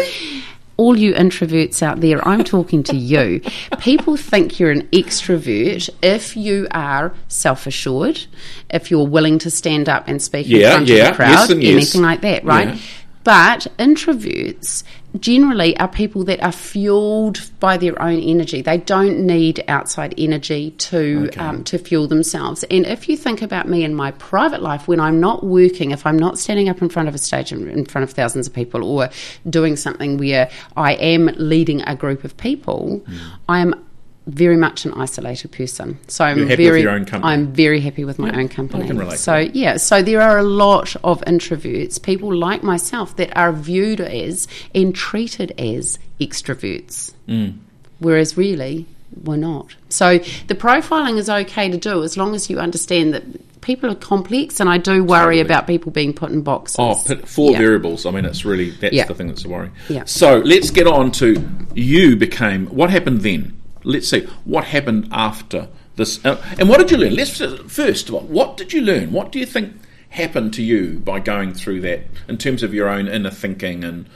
[0.76, 3.42] All you introverts out there, I'm talking to you.
[3.80, 8.26] People think you're an extrovert if you are self assured,
[8.72, 11.50] if you're willing to stand up and speak in Yeah, front yeah, of the crowd,
[11.62, 11.74] yes.
[11.74, 12.70] anything like that, right?
[12.70, 12.82] Yeah.
[13.24, 14.84] But introverts
[15.20, 18.62] generally are people that are fueled by their own energy.
[18.62, 21.40] They don't need outside energy to Okay.
[21.40, 22.64] um, to fuel themselves.
[22.66, 26.06] And if you think about me in my private life, when I'm not working, if
[26.06, 28.54] I'm not standing up in front of a stage in, in front of thousands of
[28.54, 29.10] people, or
[29.50, 33.18] doing something where I am leading a group of people, Hmm.
[33.50, 33.86] I am
[34.26, 35.98] very much an isolated person.
[36.08, 37.34] So I'm You're happy with very your own company?
[37.34, 38.88] I'm very happy with my own company.
[38.88, 43.16] can relate to so yeah, so there are a lot of introverts, people like myself,
[43.18, 47.56] that are viewed as and treated as extroverts, Mm.
[48.00, 48.86] whereas really
[49.24, 49.76] we're not.
[49.90, 53.24] So the profiling is okay to do as long as you understand that
[53.62, 55.42] people are complex, and I do worry Totally.
[55.42, 56.78] about people being put in boxes.
[56.80, 57.60] Oh, put four Yeah.
[57.60, 58.06] variables.
[58.06, 59.06] I mean, it's really that's Yeah.
[59.06, 59.70] the thing that's a worry.
[59.90, 60.04] Yeah.
[60.06, 61.36] So let's get on to
[61.76, 62.68] you became.
[62.68, 63.54] What happened then?
[63.84, 67.16] Let's see what happened after this, uh, and what did you learn?
[67.16, 67.38] Let's
[67.72, 68.10] first.
[68.10, 69.12] What, what did you learn?
[69.12, 69.74] What do you think
[70.10, 74.08] happened to you by going through that in terms of your own inner thinking and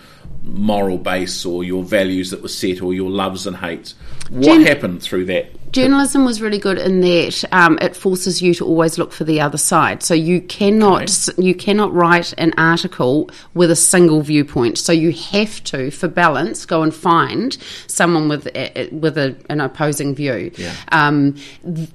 [0.43, 3.95] moral base, or your values that were set, or your loves and hates?
[4.29, 5.66] What Gen- happened through that?
[5.71, 9.41] Journalism was really good in that um, it forces you to always look for the
[9.41, 10.01] other side.
[10.01, 14.77] So you cannot you cannot write an article with a single viewpoint.
[14.77, 19.59] So you have to, for balance, go and find someone with a, with a, an
[19.59, 20.51] opposing view.
[20.57, 20.73] Yeah.
[20.91, 21.89] Um, th-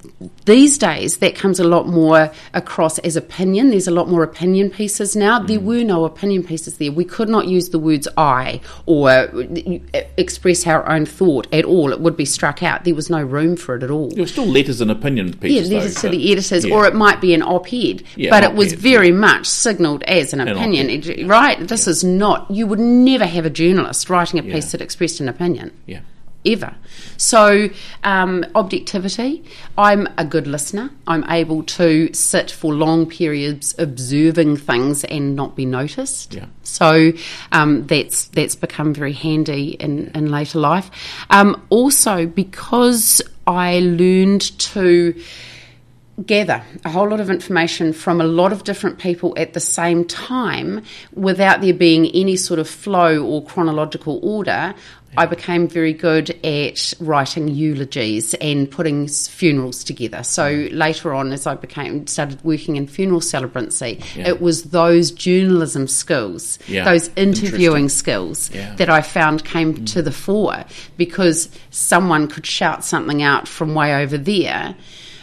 [0.44, 3.70] these days, that comes a lot more across as opinion.
[3.70, 5.38] There's a lot more opinion pieces now.
[5.38, 6.92] There were no opinion pieces there.
[6.92, 9.26] We could not use the words "I" or uh,
[10.16, 11.90] express our own thought at all.
[11.92, 12.84] It would be struck out.
[12.84, 14.08] There was no room for it at all.
[14.08, 15.70] There were still letters and opinion pieces.
[15.70, 16.74] Yeah, letters though, to the editors, yeah.
[16.74, 20.40] or it might be an op-ed, Yeah, but it was very much signalled as an
[20.40, 21.66] An opinion, op-ed, right?
[21.68, 22.50] This is not.
[22.50, 24.70] You would never have a journalist writing a piece Yeah.
[24.72, 26.00] that expressed an opinion Yeah.
[26.44, 26.74] Ever.
[27.16, 27.68] So,
[28.04, 29.44] um, objectivity.
[29.78, 30.90] I'm a good listener.
[31.06, 36.34] I'm able to sit for long periods observing things and not be noticed.
[36.34, 36.46] Yeah.
[36.62, 37.12] So
[37.52, 40.90] um, that's that's become very handy in, in later life.
[41.30, 45.20] Um, also, because I learned to
[46.26, 50.04] gather a whole lot of information from a lot of different people at the same
[50.04, 50.82] time
[51.14, 54.74] without there being any sort of flow or chronological order.
[55.16, 60.22] I became very good at writing eulogies and putting funerals together.
[60.22, 60.72] So mm.
[60.74, 64.28] later on, as I became started working in funeral celebrancy, Yeah.
[64.28, 66.84] it was those journalism skills, Yeah.
[66.84, 68.74] those interviewing skills Yeah.
[68.76, 69.86] that I found came mm.
[69.92, 70.64] to the fore
[70.96, 74.74] because someone could shout something out from way over there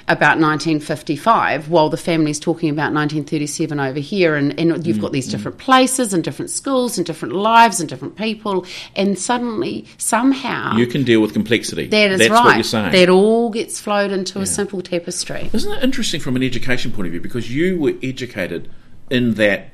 [0.10, 5.28] about 1955 while the family's talking about 1937 over here and, and you've got these
[5.28, 10.88] different places and different schools and different lives and different people and suddenly somehow You
[10.88, 11.88] can deal with complexity.
[11.88, 12.91] that is That's right what you're saying.
[12.91, 17.06] that all gets flowed into a simple tapestry Isn't it interesting from an education point
[17.06, 17.22] of view?
[17.22, 18.69] Because you were educated
[19.10, 19.69] in that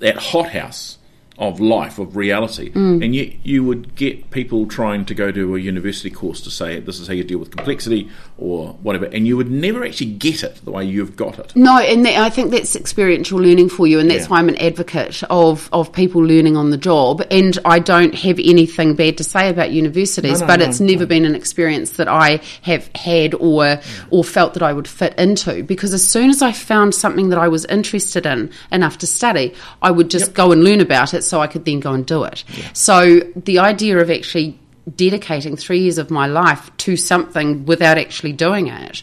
[0.00, 0.98] that hothouse
[1.38, 3.04] of life, of reality, Mm.
[3.04, 6.80] and yet you would get people trying to go to a university course to say
[6.80, 10.42] this is how you deal with complexity or whatever, and you would never actually get
[10.42, 11.56] it the way you've got it.
[11.56, 14.28] No, and that, I think that's experiential learning for you, and that's Yeah.
[14.28, 17.24] why I'm an advocate of, of people learning on the job.
[17.30, 20.80] And I don't have anything bad to say about universities, No, no, but no, it's
[20.80, 25.14] never been an experience that I have had or or felt that I would fit
[25.18, 25.62] into.
[25.62, 29.54] Because as soon as I found something that I was interested in enough to study,
[29.80, 30.34] I would just Yep.
[30.34, 32.44] go and learn about it, so I could then go and do it.
[32.74, 34.58] So the idea of actually
[34.94, 39.02] dedicating three years of my life to something without actually doing it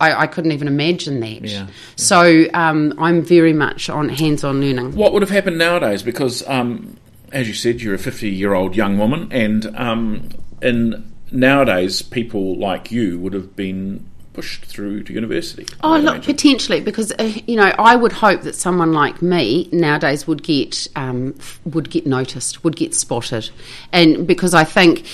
[0.00, 1.42] I, I couldn't even imagine that.
[1.42, 1.66] Yeah, yeah.
[1.96, 4.96] So um, I'm very much on hands-on learning.
[4.96, 6.02] What would have happened nowadays?
[6.02, 6.96] Because, um,
[7.32, 10.30] as you said, you're a 50 year old young woman, and um,
[10.62, 15.66] in nowadays, people like you would have been pushed through to university.
[15.82, 16.34] Oh, would look, imagine.
[16.34, 20.86] potentially, because uh, you know, I would hope that someone like me nowadays would get
[20.96, 23.50] um, would get noticed, would get spotted,
[23.92, 25.06] and because I think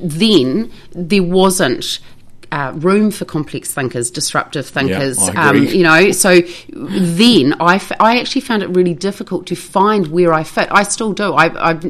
[0.00, 2.00] then there wasn't.
[2.50, 6.12] Uh, room for complex thinkers, disruptive thinkers, I um, you know.
[6.12, 10.68] So then I, f- I actually found it really difficult to find where I fit.
[10.70, 11.32] I still do.
[11.32, 11.80] I, I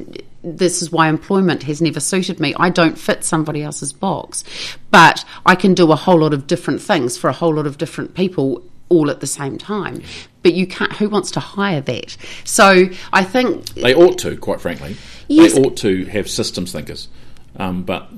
[0.43, 2.55] this is why employment has never suited me.
[2.59, 4.45] I don't fit somebody else's box,
[4.91, 7.79] but I can do a whole lot of different things for a whole lot of
[7.79, 10.03] different people all at the same time.
[10.43, 10.93] But you can't.
[10.95, 12.17] Who wants to hire that?
[12.45, 14.97] So I think They ought to, quite frankly.
[15.29, 15.55] Yes.
[15.55, 17.09] They ought to have systems thinkers.
[17.57, 18.09] Um, but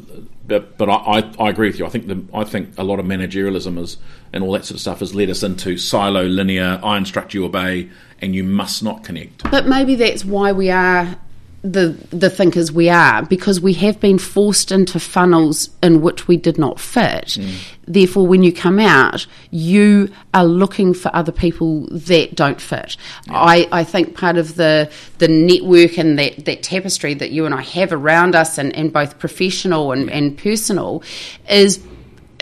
[0.46, 1.86] but, but I, I, I agree with you.
[1.86, 3.96] I think the, I think a lot of managerialism is
[4.32, 6.80] and all that sort of stuff has led us into silo, linear.
[6.82, 7.88] I instruct, you obey,
[8.20, 9.48] and you must not connect.
[9.50, 11.16] But maybe that's why we are
[11.64, 16.36] the the thinkers we are because we have been forced into funnels in which we
[16.36, 17.38] did not fit.
[17.40, 17.54] Mm.
[17.86, 22.98] Therefore, when you come out, you are looking for other people that don't fit.
[23.28, 27.54] I, I think part of the the network and that, that tapestry that you and
[27.54, 31.02] I have around us, and, and both professional and, and personal,
[31.48, 31.82] is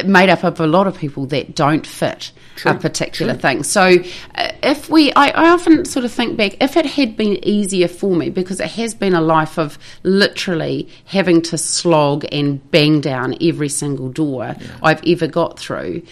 [0.05, 2.33] made up of a lot of people that don't fit
[2.65, 3.63] a particular thing.
[3.63, 3.99] So
[4.35, 7.89] uh, if we, I, I often sort of think back, if it had been easier
[7.89, 13.01] for me, because it has been a life of literally having to slog and bang
[13.01, 16.03] down every single door I've ever got through.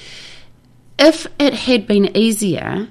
[0.98, 2.88] If it had been easier,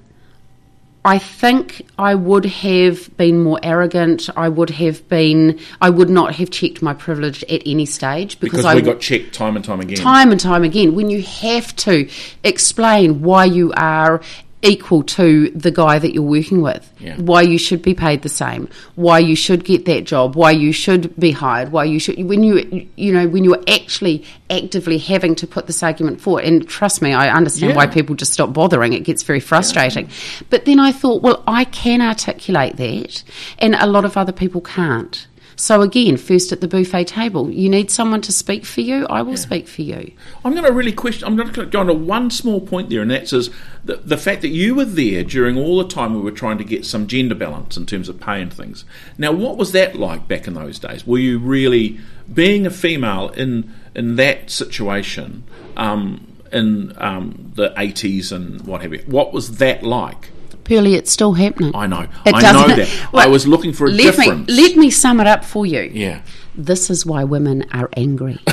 [1.06, 4.30] I think I would have been more arrogant.
[4.36, 5.60] I would have been.
[5.80, 9.00] I would not have checked my privilege at any stage because, Because I we got
[9.00, 9.96] checked time and time again.
[9.98, 12.10] time and time again when you have to
[12.44, 14.22] explain why you are
[14.62, 16.92] equal to the guy that you're working with.
[17.00, 17.16] Yeah.
[17.18, 18.68] why you should be paid the same.
[18.96, 20.36] Why you should get that job.
[20.36, 21.72] Why you should be hired.
[21.72, 25.82] Why you should when you you know when you're actually actively having to put this
[25.82, 26.44] argument forward.
[26.44, 28.94] And trust me I understand why people just stop bothering.
[28.94, 30.10] It gets very frustrating.
[30.50, 33.24] But then I thought well I can articulate that
[33.60, 35.28] and a lot of other people can't
[35.60, 39.06] so again, first at the buffet table, you need someone to speak for you.
[39.08, 40.14] I will speak for you.
[40.46, 41.28] I'm going to really question.
[41.28, 43.50] I'm going to go on to one small point there, and that's is
[43.84, 46.64] the, the fact that you were there during all the time we were trying to
[46.64, 48.86] get some gender balance in terms of pay and things.
[49.18, 51.06] Now, what was that like back in those days?
[51.06, 52.00] Were you really
[52.34, 55.44] being a female in in that situation
[55.76, 59.04] um, in um, the 80s and what have you?
[59.08, 60.30] What was that like?
[60.70, 61.76] Pearly, it's still happening.
[61.76, 62.02] I know.
[62.28, 63.10] It I know that.
[63.12, 64.48] I was looking for a let difference.
[64.48, 65.82] Me, let me sum it up for you.
[65.82, 66.22] yeah.
[66.54, 68.38] This is why women are angry.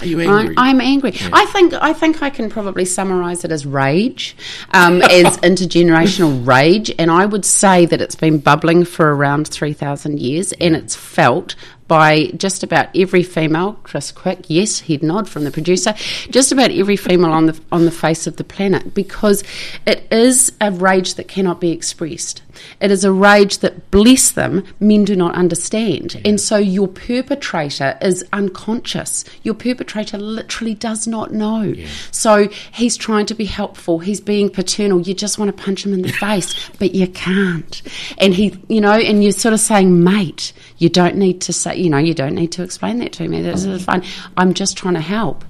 [0.00, 0.54] Are you angry?
[0.58, 1.12] I, am angry.
[1.32, 4.36] I think I think I can probably summarise it as rage,
[4.72, 9.72] um, as intergenerational rage, and I would say that it's been bubbling for around three
[9.72, 11.54] thousand years, and it's felt
[11.90, 13.72] by just about every female.
[13.82, 15.92] Chris Quick, yes, he'd nod from the producer.
[16.30, 19.42] Just about every female on the on the face of the planet, because
[19.86, 22.42] it is a rage that cannot be expressed.
[22.80, 26.20] It is a rage that, bless them, men do not understand, yeah.
[26.26, 29.24] and so your perpetrator is unconscious.
[29.42, 31.62] Your perpetrator literally does not know.
[31.62, 31.88] Yeah.
[32.12, 33.98] So he's trying to be helpful.
[33.98, 35.00] He's being paternal.
[35.00, 37.82] You just want to punch him in the face, but you can't.
[38.18, 41.76] And he, you know, and you're sort of saying, mate, you don't need to say,
[41.76, 43.42] you know, you don't need to explain that to me.
[43.42, 43.80] That's mm.
[43.80, 44.02] fine.
[44.36, 45.44] I'm just trying to help.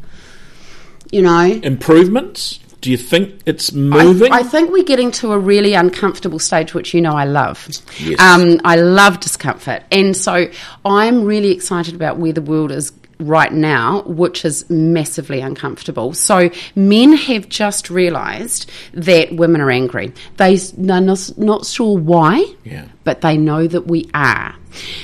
[1.10, 2.58] You know, improvements.
[2.80, 4.32] Do you think it's moving?
[4.32, 7.68] I, I, think we're getting to a really uncomfortable stage, which you know I love.
[7.98, 8.18] Yes.
[8.20, 9.82] Um, I love discomfort.
[9.92, 10.50] And so
[10.84, 12.90] I'm really excited about where the world is
[13.20, 16.14] right now, which is massively uncomfortable.
[16.14, 20.12] So men have just realised that women are angry.
[20.36, 22.86] They, they're not, not sure why, yeah.
[23.04, 24.54] but they know that we are.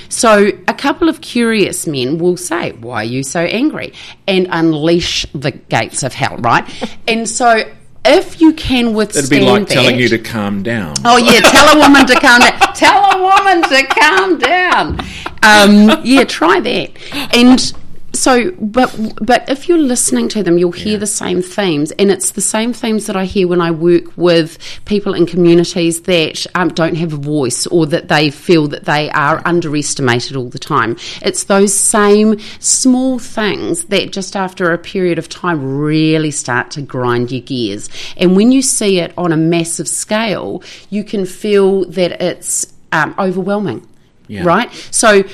[0.08, 3.92] So a couple of curious men will say, Why are you so angry?
[4.28, 6.64] and unleash the gates of hell, right?
[7.08, 7.64] and so
[8.04, 10.94] if you can withstand It'd be like that, telling you to calm down.
[11.04, 12.74] Oh yeah, tell a woman to calm down.
[12.74, 15.00] Tell a woman to calm down.
[15.42, 17.36] Um, yeah, try that.
[17.36, 17.72] And
[18.16, 20.98] so but but if you're listening to them you'll hear yeah.
[20.98, 24.58] the same themes and it's the same themes that i hear when i work with
[24.84, 29.10] people in communities that um, don't have a voice or that they feel that they
[29.10, 35.18] are underestimated all the time it's those same small things that just after a period
[35.18, 39.36] of time really start to grind your gears and when you see it on a
[39.36, 43.86] massive scale you can feel that it's um, overwhelming
[44.28, 44.44] yeah.
[44.44, 44.72] right?
[44.90, 45.24] So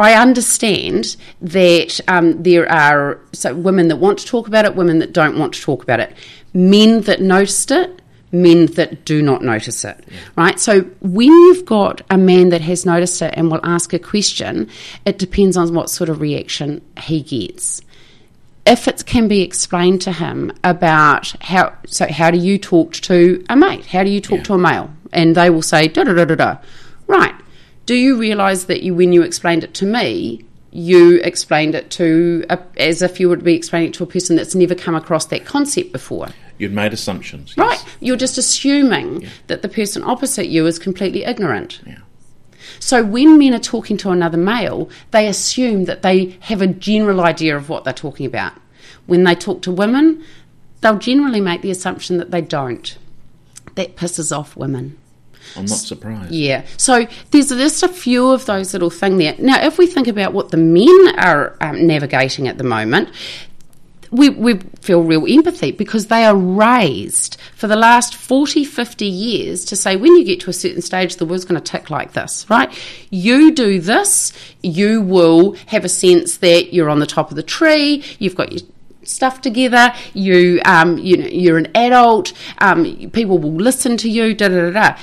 [0.00, 4.98] I understand that um, there are so women that want to talk about it, women
[5.00, 6.14] that don't want to talk about it,
[6.54, 8.00] men that noticed it,
[8.32, 10.18] men that do not notice it, yeah.
[10.36, 10.58] right?
[10.58, 14.70] So when you've got a man that has noticed it and will ask a question,
[15.04, 17.82] it depends on what sort of reaction he gets.
[18.64, 23.44] If it can be explained to him about how, so how do you talk to
[23.50, 23.84] a mate?
[23.84, 24.44] How do you talk yeah.
[24.44, 24.90] to a male?
[25.12, 26.58] And they will say da da da da da.
[27.06, 27.34] Right
[27.90, 32.44] do you realise that you, when you explained it to me, you explained it to
[32.48, 35.26] a, as if you would be explaining it to a person that's never come across
[35.26, 36.28] that concept before?
[36.56, 37.58] You'd made assumptions, yes.
[37.58, 37.96] right?
[37.98, 39.28] You're just assuming yeah.
[39.48, 41.80] that the person opposite you is completely ignorant.
[41.84, 41.98] Yeah.
[42.78, 47.20] So when men are talking to another male, they assume that they have a general
[47.20, 48.52] idea of what they're talking about.
[49.06, 50.24] When they talk to women,
[50.80, 52.96] they'll generally make the assumption that they don't.
[53.74, 54.96] That pisses off women.
[55.56, 56.32] I'm not surprised.
[56.32, 56.64] Yeah.
[56.76, 59.34] So there's just a few of those little things there.
[59.38, 63.08] Now, if we think about what the men are um, navigating at the moment,
[64.10, 69.64] we, we feel real empathy because they are raised for the last 40, 50 years
[69.66, 72.12] to say when you get to a certain stage, the world's going to tick like
[72.12, 72.76] this, right?
[73.10, 74.32] You do this,
[74.62, 78.52] you will have a sense that you're on the top of the tree, you've got
[78.52, 78.62] your
[79.02, 79.92] stuff together.
[80.14, 82.32] You, um, you know, you're an adult.
[82.58, 84.34] Um, people will listen to you.
[84.34, 84.96] Da da da da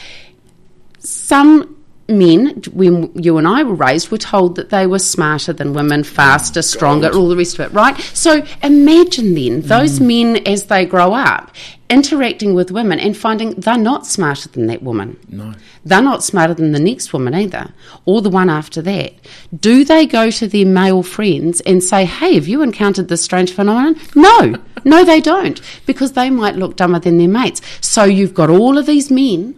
[1.08, 1.78] some
[2.10, 6.04] men, when you and I were raised, were told that they were smarter than women,
[6.04, 7.98] faster, stronger, all the rest of it, right?
[8.14, 10.08] So imagine then those mm.
[10.08, 11.52] men as they grow up
[11.90, 15.18] interacting with women and finding they're not smarter than that woman.
[15.30, 15.54] No.
[15.86, 17.74] They're not smarter than the next woman either,
[18.06, 19.14] or the one after that.
[19.58, 23.54] Do they go to their male friends and say, hey, have you encountered this strange
[23.54, 24.00] phenomenon?
[24.16, 24.56] No.
[24.84, 27.62] no, they don't, because they might look dumber than their mates.
[27.82, 29.58] So you've got all of these men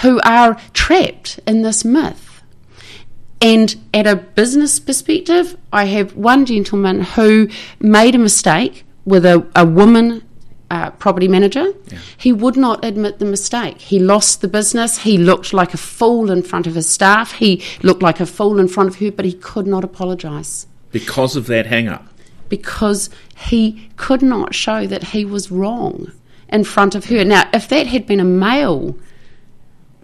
[0.00, 2.42] who are trapped in this myth.
[3.40, 7.48] And at a business perspective, I have one gentleman who
[7.80, 10.22] made a mistake with a, a woman
[10.70, 11.66] uh, property manager.
[11.88, 11.98] Yeah.
[12.16, 13.78] He would not admit the mistake.
[13.78, 14.98] He lost the business.
[14.98, 17.32] He looked like a fool in front of his staff.
[17.32, 20.66] He looked like a fool in front of her, but he could not apologise.
[20.90, 22.06] Because of that hang up?
[22.48, 26.12] Because he could not show that he was wrong
[26.48, 27.24] in front of her.
[27.24, 28.96] Now, if that had been a male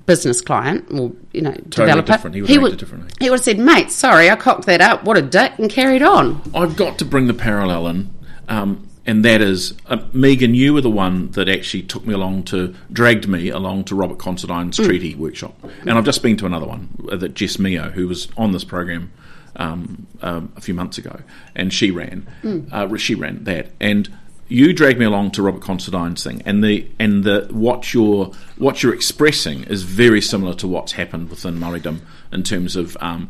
[0.08, 2.34] business client or you know totally developer, different.
[2.34, 2.80] he would, he, would,
[3.20, 5.04] he would have said, "Mate, sorry, I cocked that up.
[5.04, 6.42] What a dick," and carried on.
[6.54, 8.10] I've got to bring the parallel in.
[8.48, 10.54] Um, and that is uh, Megan.
[10.54, 14.18] You were the one that actually took me along to dragged me along to Robert
[14.18, 14.84] Consedine's mm.
[14.84, 18.28] treaty workshop, and I've just been to another one uh, that Jess Mio, who was
[18.36, 19.12] on this program
[19.56, 21.20] um, um, a few months ago,
[21.54, 22.26] and she ran.
[22.42, 22.72] Mm.
[22.72, 24.10] Uh, she ran that, and
[24.48, 28.82] you dragged me along to Robert Consedine's thing, and the and the what you're what
[28.82, 32.00] you're expressing is very similar to what's happened within Māoridom
[32.32, 33.28] in terms of um,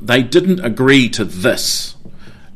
[0.00, 1.96] they didn't agree to this,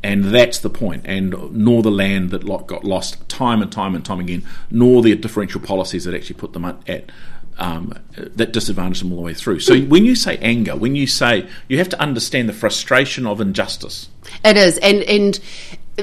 [0.03, 1.03] And that's the point.
[1.07, 5.15] and nor the land that got lost time and time and time again, nor the
[5.17, 7.11] differential policies that actually put them at,
[7.59, 9.61] um, that disadvantage them all the way through.
[9.61, 13.41] So when you say anger, when you say you have to understand the frustration of
[13.41, 14.09] injustice.
[14.45, 15.41] It is, and and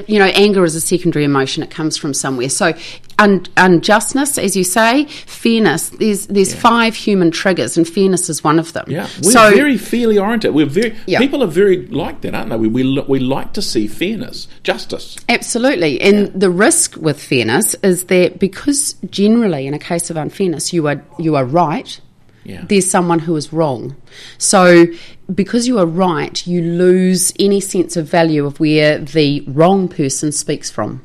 [0.06, 1.62] you know, anger is a secondary emotion.
[1.62, 2.48] It comes from somewhere.
[2.48, 2.72] So,
[3.18, 5.88] un- unjustness, as you say, fairness.
[5.90, 6.60] There's there's Yeah.
[6.60, 8.84] five human triggers, and fairness is one of them.
[8.88, 10.54] Yeah, we're so very fairly oriented.
[10.54, 11.18] We're very Yeah.
[11.18, 12.56] people are very like that, aren't they?
[12.56, 15.16] We we, we like to see fairness, justice.
[15.28, 16.00] Absolutely.
[16.00, 20.86] And the risk with fairness is that because generally in a case of unfairness you
[20.86, 22.00] are you are right,
[22.44, 22.62] Yeah.
[22.68, 23.96] there's someone who is wrong.
[24.38, 24.86] So
[25.34, 30.32] because you are right, you lose any sense of value of where the wrong person
[30.32, 31.02] speaks from.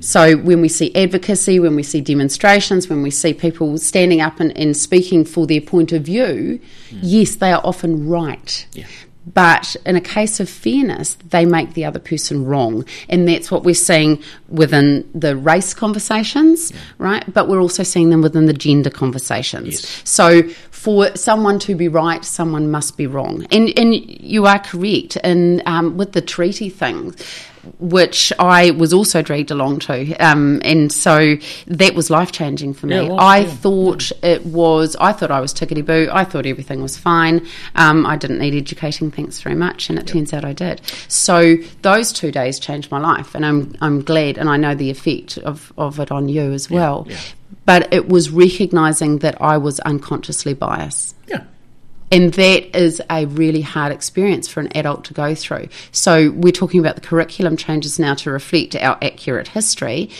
[0.00, 4.38] So when we see advocacy, when we see demonstrations, when we see people standing up
[4.38, 6.60] and, and speaking for their point of view,
[6.90, 8.66] yes, they are often right.
[8.72, 8.86] Yeah.
[9.32, 12.84] But in a case of fairness, they make the other person wrong.
[13.08, 17.24] And that's what we're seeing within the race conversations, right?
[17.32, 19.82] But we're also seeing them within the gender conversations.
[19.82, 20.02] Yes.
[20.04, 23.46] So for someone to be right, someone must be wrong.
[23.50, 25.16] And, and you are correct.
[25.24, 27.14] And um, with the treaty thing,
[27.78, 30.14] which I was also dragged along to.
[30.16, 31.36] Um, and so
[31.66, 32.96] that was life changing for me.
[32.96, 33.50] Yeah, was, I yeah.
[33.50, 36.08] thought it was, I thought I was tickety boo.
[36.12, 37.46] I thought everything was fine.
[37.74, 39.90] Um, I didn't need educating, thanks very much.
[39.90, 40.80] And it turns out I did.
[41.08, 43.34] So those two days changed my life.
[43.34, 46.70] And I'm, I'm glad, and I know the effect of, of it on you as
[46.70, 47.06] well.
[47.08, 47.18] yeah.
[47.66, 51.13] But it was recognizing that I was unconsciously biased.
[52.10, 55.68] And that is a really hard experience for an adult to go through.
[55.90, 60.10] So we're talking about the curriculum changes now to reflect our accurate history.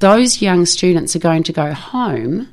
[0.00, 2.48] Those young students are going to go home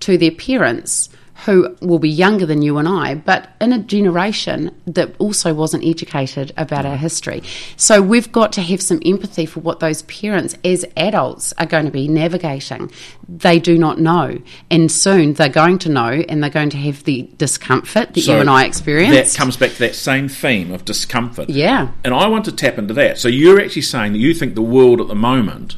[0.00, 1.08] to their parents
[1.44, 5.84] who will be younger than you and I, but in a generation that also wasn't
[5.84, 7.42] educated about our history.
[7.76, 11.84] So we've got to have some empathy for what those parents, as adults, are going
[11.84, 12.90] to be navigating.
[13.28, 14.38] They do not know,
[14.70, 18.34] and soon they're going to know, and they're going to have the discomfort that So
[18.34, 19.34] you and I experienced.
[19.34, 21.50] That comes back to that same theme of discomfort.
[21.50, 21.90] Yeah.
[22.04, 23.18] And I want to tap into that.
[23.18, 25.76] So you're actually saying that you think the world at the moment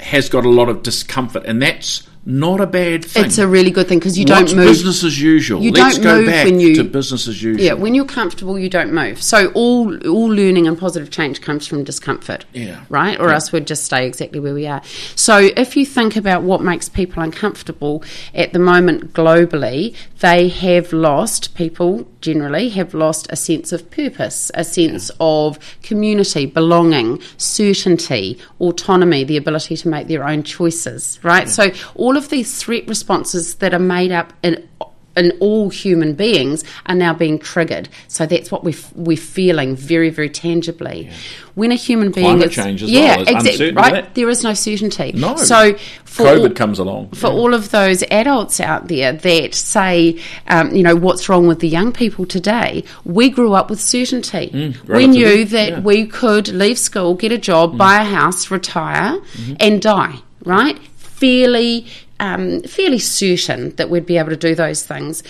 [0.00, 3.24] has got a lot of discomfort, and that's not a bad thing.
[3.24, 4.68] It's a really good thing because you What's don't move.
[4.68, 5.60] business as usual?
[5.60, 7.64] You Let's don't go move back when you- to business as usual.
[7.64, 9.20] Yeah, when you're comfortable, you don't move.
[9.20, 12.44] So all all learning and positive change comes from discomfort.
[12.52, 12.80] Yeah.
[12.88, 13.18] Right?
[13.18, 14.82] Or else we'd just stay exactly where we are.
[15.16, 18.04] So if you think about what makes people uncomfortable
[18.34, 24.48] at the moment globally, they have lost people generally have lost a sense of purpose,
[24.54, 31.48] a sense of community, belonging, certainty, autonomy, the ability to make their own choices, right?
[31.48, 34.68] So all of these threat responses that are made up in
[35.14, 37.86] in all human beings are now being triggered.
[38.08, 41.10] So that's what we're, we're feeling very, very tangibly.
[41.54, 44.14] When a human being Climate is, change as yeah, well, exactly, right?
[44.14, 44.30] there.
[44.30, 45.12] Is no certainty.
[45.12, 45.36] No.
[45.36, 45.74] So
[46.06, 47.10] for COVID all- comes along.
[47.10, 47.32] for Yeah.
[47.34, 51.68] all of those adults out there that say, um, you know, what's wrong with the
[51.68, 54.48] young people today, we grew up with certainty.
[54.50, 55.76] we Mm, relatively, knew that yeah.
[55.80, 55.82] Mm.
[55.82, 59.54] we could leave school, get a job, buy a house, retire, Mm-hmm.
[59.60, 60.14] and die.
[60.42, 60.78] Right?
[60.96, 61.86] Fairly,
[62.22, 65.22] um, fairly certain that we'd be able to do those things.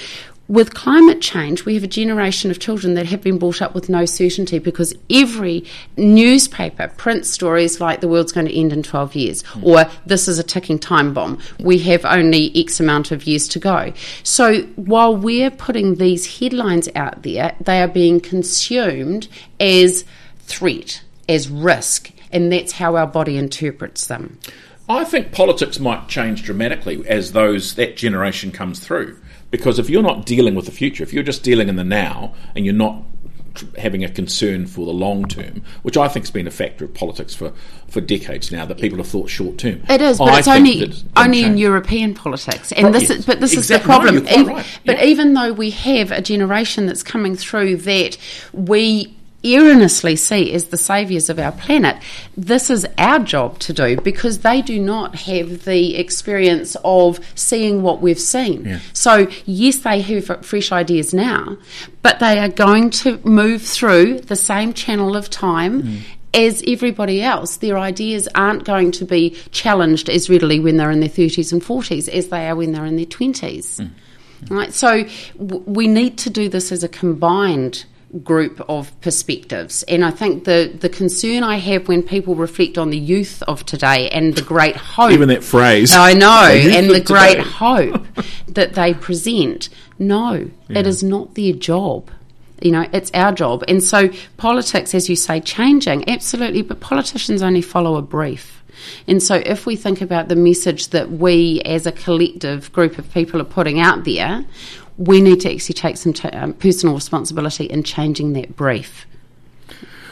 [0.47, 3.89] With climate change, we have a generation of children that have been brought up with
[3.89, 5.65] no certainty because every
[5.97, 10.39] newspaper prints stories like the world's going to end in 12 years or this is
[10.39, 11.39] a ticking time bomb.
[11.59, 13.95] We have only X amount of years to go.
[14.25, 19.29] So while we're putting these headlines out there, they are being consumed
[19.59, 20.05] as
[20.41, 24.39] threat, as risk, and that's how our body interprets them.
[24.89, 29.19] I think politics might change dramatically as those that generation comes through.
[29.51, 32.35] Because if you're not dealing with the future, if you're just dealing in the now,
[32.55, 33.03] and you're not
[33.77, 36.95] having a concern for the long term, which I think has been a factor of
[36.95, 37.53] politics for,
[37.87, 39.83] for decades now, that people have thought short term.
[39.91, 41.59] It is, but I it's only only in.
[41.59, 43.11] European politics, and this yes.
[43.11, 43.89] is but this is the Exactly.
[43.95, 44.27] No, problem.
[44.27, 44.81] quite right.
[44.87, 45.05] But Yeah.
[45.05, 48.17] even though we have a generation that's coming through that
[48.55, 49.15] we
[49.45, 51.97] erroneously see as the saviours of our planet,
[52.37, 57.83] this is our job to do because they do not have the experience of seeing
[57.83, 58.81] what we've seen.
[58.93, 61.57] So yes, they have fresh ideas now,
[62.03, 66.01] but they are going to move through the same channel of time mm.
[66.35, 71.01] as everybody else, their ideas aren't going to be challenged as readily when they're in
[71.01, 73.81] their 30s and 40s as they are when they're in their 20s.
[73.81, 73.91] Mm.
[74.51, 74.73] Right?
[74.73, 75.05] So
[75.39, 77.85] w- we need to do this as a combined
[78.23, 79.83] group of perspectives.
[79.85, 83.65] And I think the, the concern I have when people reflect on the youth of
[83.65, 85.13] today and the great hope.
[85.13, 85.93] Even that phrase.
[85.93, 87.49] I know, the and the great today.
[87.49, 88.07] hope
[88.49, 89.69] that they present.
[89.99, 92.11] No, it is not their job.
[92.61, 93.65] You know, it's our job.
[93.67, 98.63] And so politics, as you say, changing, absolutely, but politicians only follow a brief.
[99.07, 103.13] And so, if we think about the message that we as a collective group of
[103.13, 104.45] people are putting out there,
[104.99, 109.07] we need to actually take some t- um, personal responsibility in changing that brief.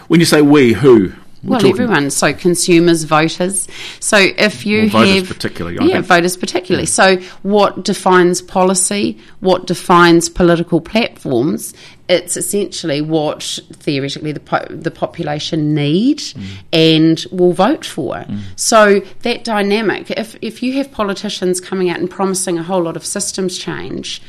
[0.08, 1.12] When you say we, who?
[1.42, 2.10] We're well, talking- everyone.
[2.10, 3.66] So consumers, voters.
[3.98, 6.06] So if you Well, voters have particularly, I yeah, think.
[6.06, 6.86] voters particularly.
[6.86, 9.16] So what defines policy?
[9.40, 11.72] What defines political platforms?
[12.10, 16.42] It's essentially what theoretically the po- the population need Mm.
[16.74, 18.26] and will vote for.
[18.56, 20.10] So that dynamic.
[20.10, 24.20] If if you have politicians coming out and promising a whole lot of systems change.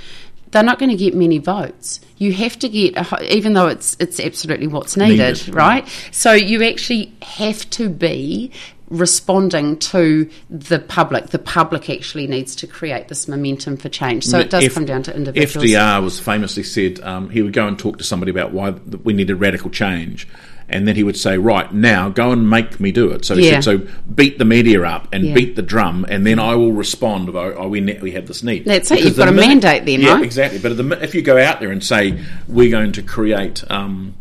[0.51, 2.01] They're not going to get many votes.
[2.17, 5.87] You have to get, a, even though it's it's absolutely what's needed, Needed, right?
[6.11, 8.51] So you actually have to be
[8.91, 11.27] responding to the public.
[11.27, 14.25] The public actually needs to create this momentum for change.
[14.25, 15.69] So it does F- come down to individuals.
[15.69, 19.13] FDR was famously said um, he would go and talk to somebody about why we
[19.13, 20.27] needed radical change.
[20.71, 23.45] And then he would say, "Right now, go and make me do it." So he
[23.45, 23.59] Yeah.
[23.59, 23.81] said, "So
[24.15, 25.33] beat the media up and Yeah.
[25.33, 27.29] beat the drum, and then I will respond.
[27.29, 30.01] Of, oh, we ne- we have this need." That's it, you've got a mandate then,
[30.01, 30.23] yeah, right?
[30.23, 30.59] exactly.
[30.59, 32.15] But the, if you go out there and say
[32.47, 34.13] we're going to create, um,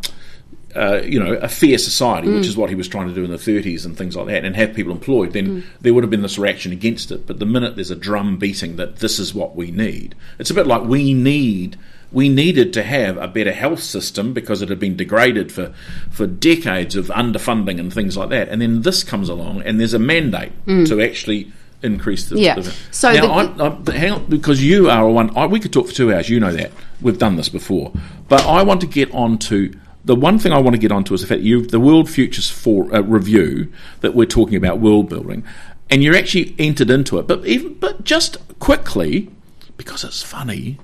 [0.77, 2.49] uh, you know, a fair society, which Mm.
[2.49, 4.55] is what he was trying to do in the 30s and things like that, and
[4.55, 5.63] have people employed, then Mm.
[5.81, 7.27] there would have been this reaction against it.
[7.27, 10.55] But the minute there's a drum beating that this is what we need, it's a
[10.55, 11.77] bit like we need.
[12.13, 15.73] We needed to have a better health system because it had been degraded for,
[16.11, 18.49] for decades of underfunding and things like that.
[18.49, 21.53] And then this comes along, and there's a mandate to actually
[21.83, 22.37] increase the.
[22.37, 22.43] Mm.
[22.43, 22.55] Yeah.
[22.57, 25.37] the- So now, the- I'm, I'm, hang on, because you are one.
[25.37, 26.29] I, we could talk for two hours.
[26.29, 27.93] You know that we've done this before,
[28.29, 29.73] but I want to get on to
[30.05, 32.11] the one thing I want to get onto is the fact that you the World
[32.11, 35.45] Futures for uh, review that we're talking about world building,
[35.91, 37.27] and you're actually entered into it.
[37.29, 39.31] But even but just quickly,
[39.77, 40.79] because it's funny,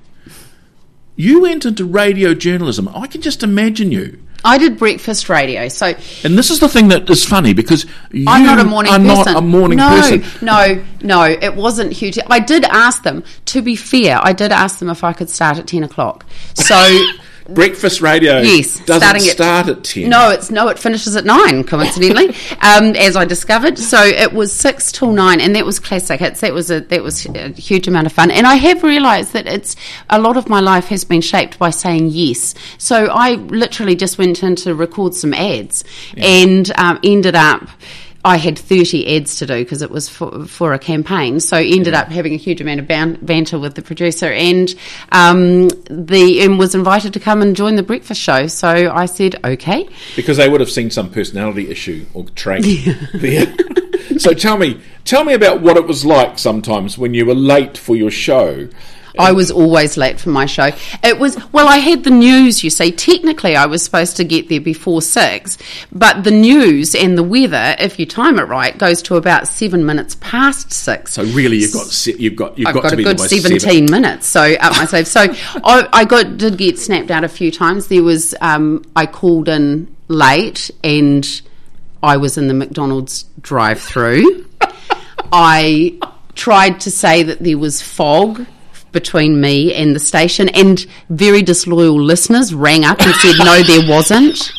[1.17, 2.89] you went into radio journalism.
[2.89, 4.21] I can just imagine you.
[4.45, 8.27] I did breakfast radio, so And this is the thing that is funny because you
[8.29, 9.33] I'm not a morning are person.
[9.33, 10.25] not a morning no, person.
[10.41, 12.19] No, no, it wasn't huge.
[12.29, 13.25] I did ask them.
[13.47, 16.25] To be fair, I did ask them if I could start at ten o'clock.
[16.55, 16.77] So
[17.49, 20.09] Breakfast radio Yes, doesn't start at ten.
[20.09, 20.69] No, it's no.
[20.69, 22.29] It finishes at nine, coincidentally,
[22.61, 23.79] um, as I discovered.
[23.79, 26.21] So it was six till nine, and that was classic.
[26.21, 28.31] It's that was a that was a huge amount of fun.
[28.31, 29.77] And I have realised that it's
[30.11, 32.55] a lot of my life has been shaped by saying yes.
[32.79, 35.85] So I literally just went in to record some ads,
[36.17, 37.69] and um, ended up.
[38.27, 41.39] I had 30 ads to do because it was for, for a campaign.
[41.39, 44.75] So ended up having a huge amount of ban- banter with the producer and
[45.13, 48.49] um, the and was invited to come and join the breakfast show.
[48.49, 49.89] So I said, okay.
[50.17, 52.65] because they would have seen some personality issue or trait
[53.15, 53.47] there.
[54.19, 57.79] so tell me, tell me about what it was like sometimes when you were late
[57.79, 58.69] for your show.
[59.19, 60.71] I was always late for my show.
[61.03, 62.63] It was well, I had the news.
[62.63, 65.59] You see, technically, I was supposed to get there before six,
[65.93, 69.87] but the news and the weather, if you time it right, goes to about seven
[69.87, 71.15] minutes past six.
[71.15, 73.29] So really, you've got you've got you've I've got, got to a be good there
[73.29, 75.07] by seventeen minutes, so up my sleeve.
[75.07, 77.89] So I, I got did get snapped out a few times.
[77.89, 81.43] There was um, I called in late and
[82.03, 84.47] I was in the McDonald's drive-through.
[85.33, 85.99] I
[86.35, 88.47] tried to say that there was fog
[88.93, 93.89] between me and the station, and very disloyal listeners rang up and said, no, there
[93.89, 94.53] wasn't.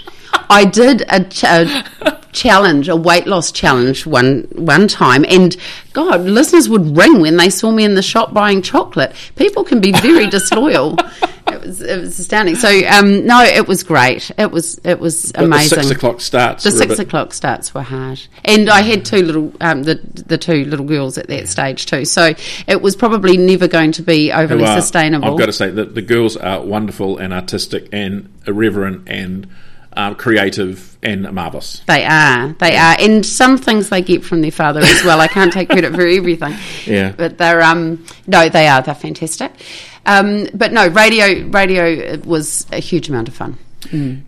[0.50, 5.56] I did a, ch- a challenge, a weight loss challenge one one time, and
[5.94, 9.16] God, listeners would ring when they saw me in the shop buying chocolate.
[9.36, 10.98] People can be very disloyal.
[11.68, 12.55] It was it was astounding.
[12.55, 14.32] So um, no, it was great.
[14.38, 15.78] It was it was But amazing.
[15.80, 16.63] The six o'clock starts.
[16.63, 20.38] The six bit- o'clock starts were hard, and I had two little um, the the
[20.38, 22.05] two little girls at that stage too.
[22.05, 22.34] So
[22.68, 25.34] it was probably never going to be overly are- sustainable.
[25.34, 29.47] I've got to say that the girls are wonderful and artistic and irreverent and
[30.16, 31.82] creative and marvelous.
[31.88, 35.20] They are, they are, and some things they get from their father as well.
[35.20, 36.54] I can't take credit for everything.
[36.86, 37.14] Yeah.
[37.16, 38.82] but they're um no, they are.
[38.82, 39.52] They're fantastic.
[40.06, 43.58] Um, but no, radio radio was a huge amount of fun.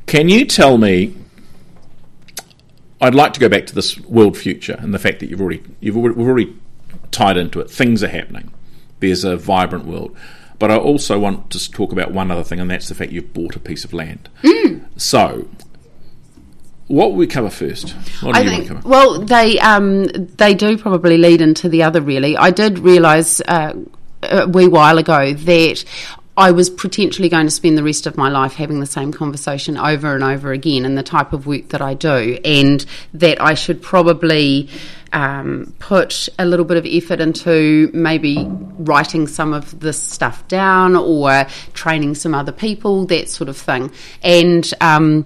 [0.06, 1.16] Can you tell me?
[3.02, 5.64] I'd like to go back to this world future and the fact that you've already
[5.80, 6.56] you've already, we've already
[7.12, 7.70] tied into it.
[7.72, 8.52] Things are happening.
[9.00, 10.18] There's a vibrant world,
[10.60, 13.34] but I also want to talk about one other thing, and that's the fact you've
[13.34, 14.30] bought a piece of land.
[14.98, 15.48] So,
[16.88, 17.92] what will we cover first?
[18.22, 18.58] What do I you think.
[18.58, 18.90] want to cover?
[18.90, 22.02] Well, they um, they do probably lead into the other.
[22.02, 23.74] Really, I did realise uh,
[24.24, 25.86] a wee while ago that
[26.40, 29.78] I was potentially going to spend the rest of my life having the same conversation
[29.78, 33.56] over and over again in the type of work that I do, and that I
[33.56, 34.70] should probably
[35.12, 40.96] um, put a little bit of effort into maybe writing some of this stuff down
[40.96, 43.92] or training some other people, that sort of thing.
[44.24, 45.26] And um,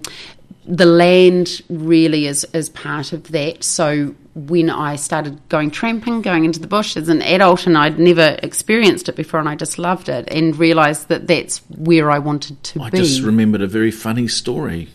[0.66, 3.62] the land really is, is part of that.
[3.62, 7.98] So when I started going tramping, going into the bush as an adult, and I'd
[7.98, 12.18] never experienced it before, and I just loved it, and realised that that's where I
[12.18, 12.98] wanted to I be.
[12.98, 14.88] just remembered a very funny story.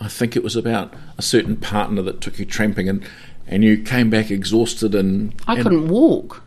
[0.00, 3.04] I think it was about a certain partner that took you tramping and,
[3.46, 6.41] and you came back exhausted and I and- couldn't walk.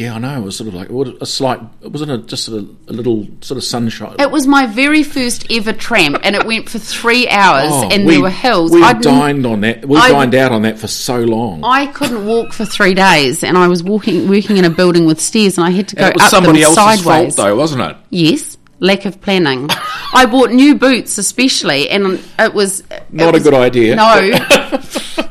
[0.00, 0.40] Yeah, I know.
[0.40, 0.88] It was sort of like
[1.20, 1.60] a slight.
[1.82, 2.56] It wasn't a, just a,
[2.88, 4.16] a little sort of sunshine.
[4.18, 8.06] It was my very first ever tramp, and it went for three hours, Oh, and
[8.06, 8.72] we, there were hills.
[8.72, 9.84] We I'd dined on that.
[9.86, 11.62] We I- dined out on that for so long.
[11.64, 15.20] I couldn't walk for three days, and I was walking, working in a building with
[15.20, 17.36] stairs, and I had to go and it was up somebody them else's sideways.
[17.36, 17.96] fault, though, wasn't it?
[18.08, 19.68] Yes, lack of planning.
[20.14, 23.96] I bought new boots, especially, and it was it Not a good idea.
[23.96, 25.26] No.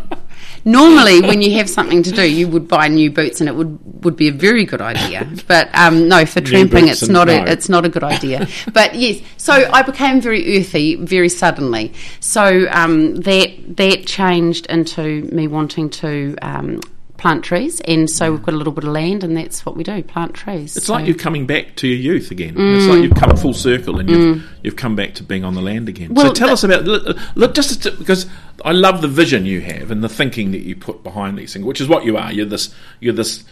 [0.65, 4.03] Normally, when you have something to do, you would buy new boots, and it would,
[4.03, 5.27] would be a very good idea.
[5.47, 7.33] But um, no, for tramping, it's not no.
[7.33, 8.47] a it's not a good idea.
[8.73, 11.93] but yes, so I became very earthy very suddenly.
[12.19, 16.35] So um, that that changed into me wanting to.
[16.41, 16.81] Um,
[17.19, 19.83] Plant trees, and so we've got a little bit of land, and that's what we
[19.83, 20.77] do: plant trees.
[20.77, 22.55] It's So- like you're coming back to your youth again.
[22.57, 25.61] It's like you've come full circle and you've you've come back to being on the
[25.61, 26.15] land again.
[26.15, 26.33] so Mm.
[26.33, 28.25] Tell the- us about look, look just to, because
[28.63, 31.65] I love the vision you have and the thinking that you put behind these things,
[31.65, 32.31] which is what you are.
[32.31, 33.43] You're this you're this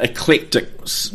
[0.00, 0.68] eclectic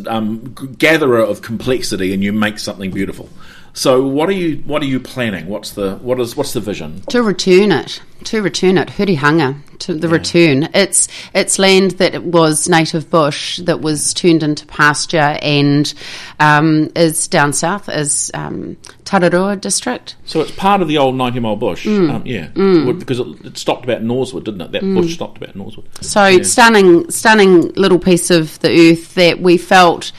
[0.08, 3.28] um, gatherer of complexity, and you make something beautiful.
[3.74, 5.48] So what are you what are you planning?
[5.48, 7.02] What's the what is what's the vision?
[7.10, 10.70] To return it, to return it, Hurihanga, to the return.
[10.74, 15.94] It's it's land that was native bush that was turned into pasture and
[16.40, 20.16] um, is down south, is um, Tararua district.
[20.26, 22.10] So it's part of the old ninety mile bush, Mm.
[22.12, 22.50] um, yeah,
[22.86, 24.72] Would- because it, it stopped about Norsewood, didn't it?
[24.74, 25.88] That bush stopped about Norsewood.
[26.02, 30.12] So stunning, stunning little piece of the earth that we felt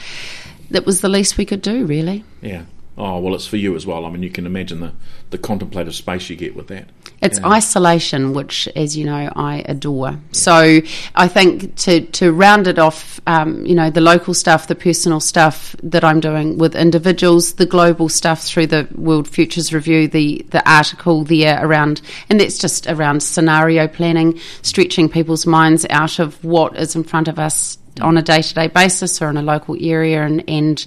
[0.71, 2.23] that was the least we could do, really.
[2.41, 2.63] Yeah.
[2.97, 4.05] Oh well, it's for you as well.
[4.05, 4.91] I mean, you can imagine the,
[5.29, 6.89] the contemplative space you get with that.
[7.21, 10.19] It's isolation, which, as you know, I adore.
[10.31, 10.81] So
[11.13, 15.19] I think to, to round it off, um, you know, the local stuff, the personal
[15.19, 20.43] stuff that I'm doing with individuals, the global stuff through the World Futures Review, the,
[20.49, 26.43] the article there around, and that's just around scenario planning, stretching people's minds out of
[26.43, 29.41] what is in front of us on a day to day basis or in a
[29.43, 30.85] local area and, and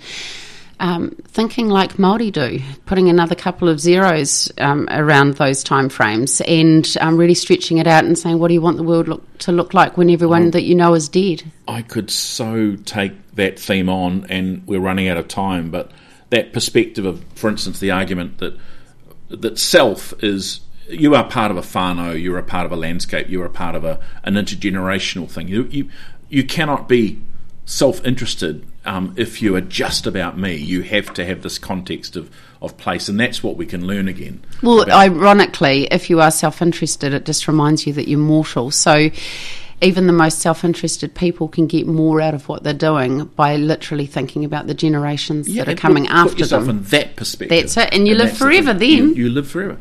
[0.85, 6.43] um, thinking like Māori do, putting another couple of zeros um, around those time frames
[6.43, 9.39] and um, really stretching it out and saying, what do you want the world look,
[9.39, 11.43] to look like when everyone that you know is dead?
[11.67, 15.71] I could so take that theme on, and we're running out of time.
[15.71, 15.91] But
[16.29, 18.55] that perspective of, for instance, the argument that
[19.31, 23.31] that self is you are part of a whānau, you're a part of a landscape,
[23.31, 25.49] you're a part of a, an intergenerational thing.
[25.49, 25.89] You you
[26.29, 27.23] you cannot be
[27.65, 30.55] self-interested um, if you are just about me.
[30.57, 32.31] You have to have this context of,
[32.61, 34.45] of place, and that's what we can learn again.
[34.63, 38.71] Well, about- ironically, if you are self interested, it just reminds you that you're mortal.
[38.71, 39.11] So
[39.81, 43.57] even the most self interested people can get more out of what they're doing by
[43.57, 46.79] literally thinking about the generations that are coming put, after put yourself them.
[46.79, 47.59] in that perspective.
[47.61, 48.89] That's it, and you live that's the forever then.
[48.89, 49.79] You, you live forever.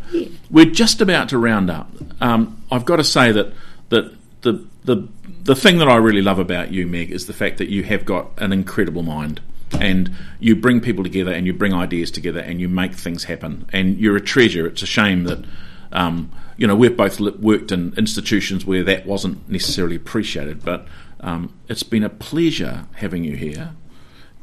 [0.49, 1.89] We're just about to round up.
[2.21, 3.53] Um, I've got to say that
[3.89, 5.07] that the the
[5.43, 8.05] the thing that I really love about you, Meg, is the fact that you have
[8.05, 9.41] got an incredible mind.
[9.79, 13.65] And you bring people together, and you bring ideas together, and you make things happen.
[13.73, 14.67] And you're a treasure.
[14.67, 15.43] It's a shame that
[15.91, 20.63] um, you know we've both worked in institutions where that wasn't necessarily appreciated.
[20.63, 20.85] But
[21.21, 23.71] um, it's been a pleasure having you here,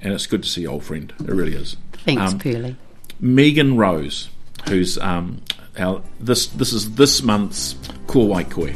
[0.03, 1.13] and it's good to see you, old friend.
[1.21, 1.77] It really is.
[1.93, 2.77] Thanks, Um, Pearly.
[3.21, 4.31] Megan Rose,
[4.69, 5.43] who's um,
[5.81, 7.75] our, this this is this month's
[8.07, 8.67] Ko Wai Koe.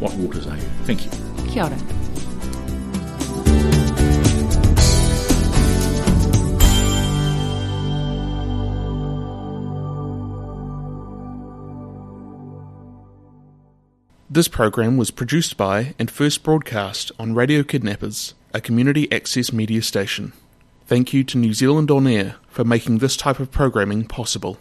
[0.00, 0.62] What waters are you?
[0.84, 1.10] Thank you.
[1.48, 1.78] Kia ora.
[14.30, 19.82] This program was produced by and first broadcast on Radio Kidnappers, a community access media
[19.82, 20.32] station.
[20.86, 24.58] Thank you to New Zealand On Air for making this type of programming possible.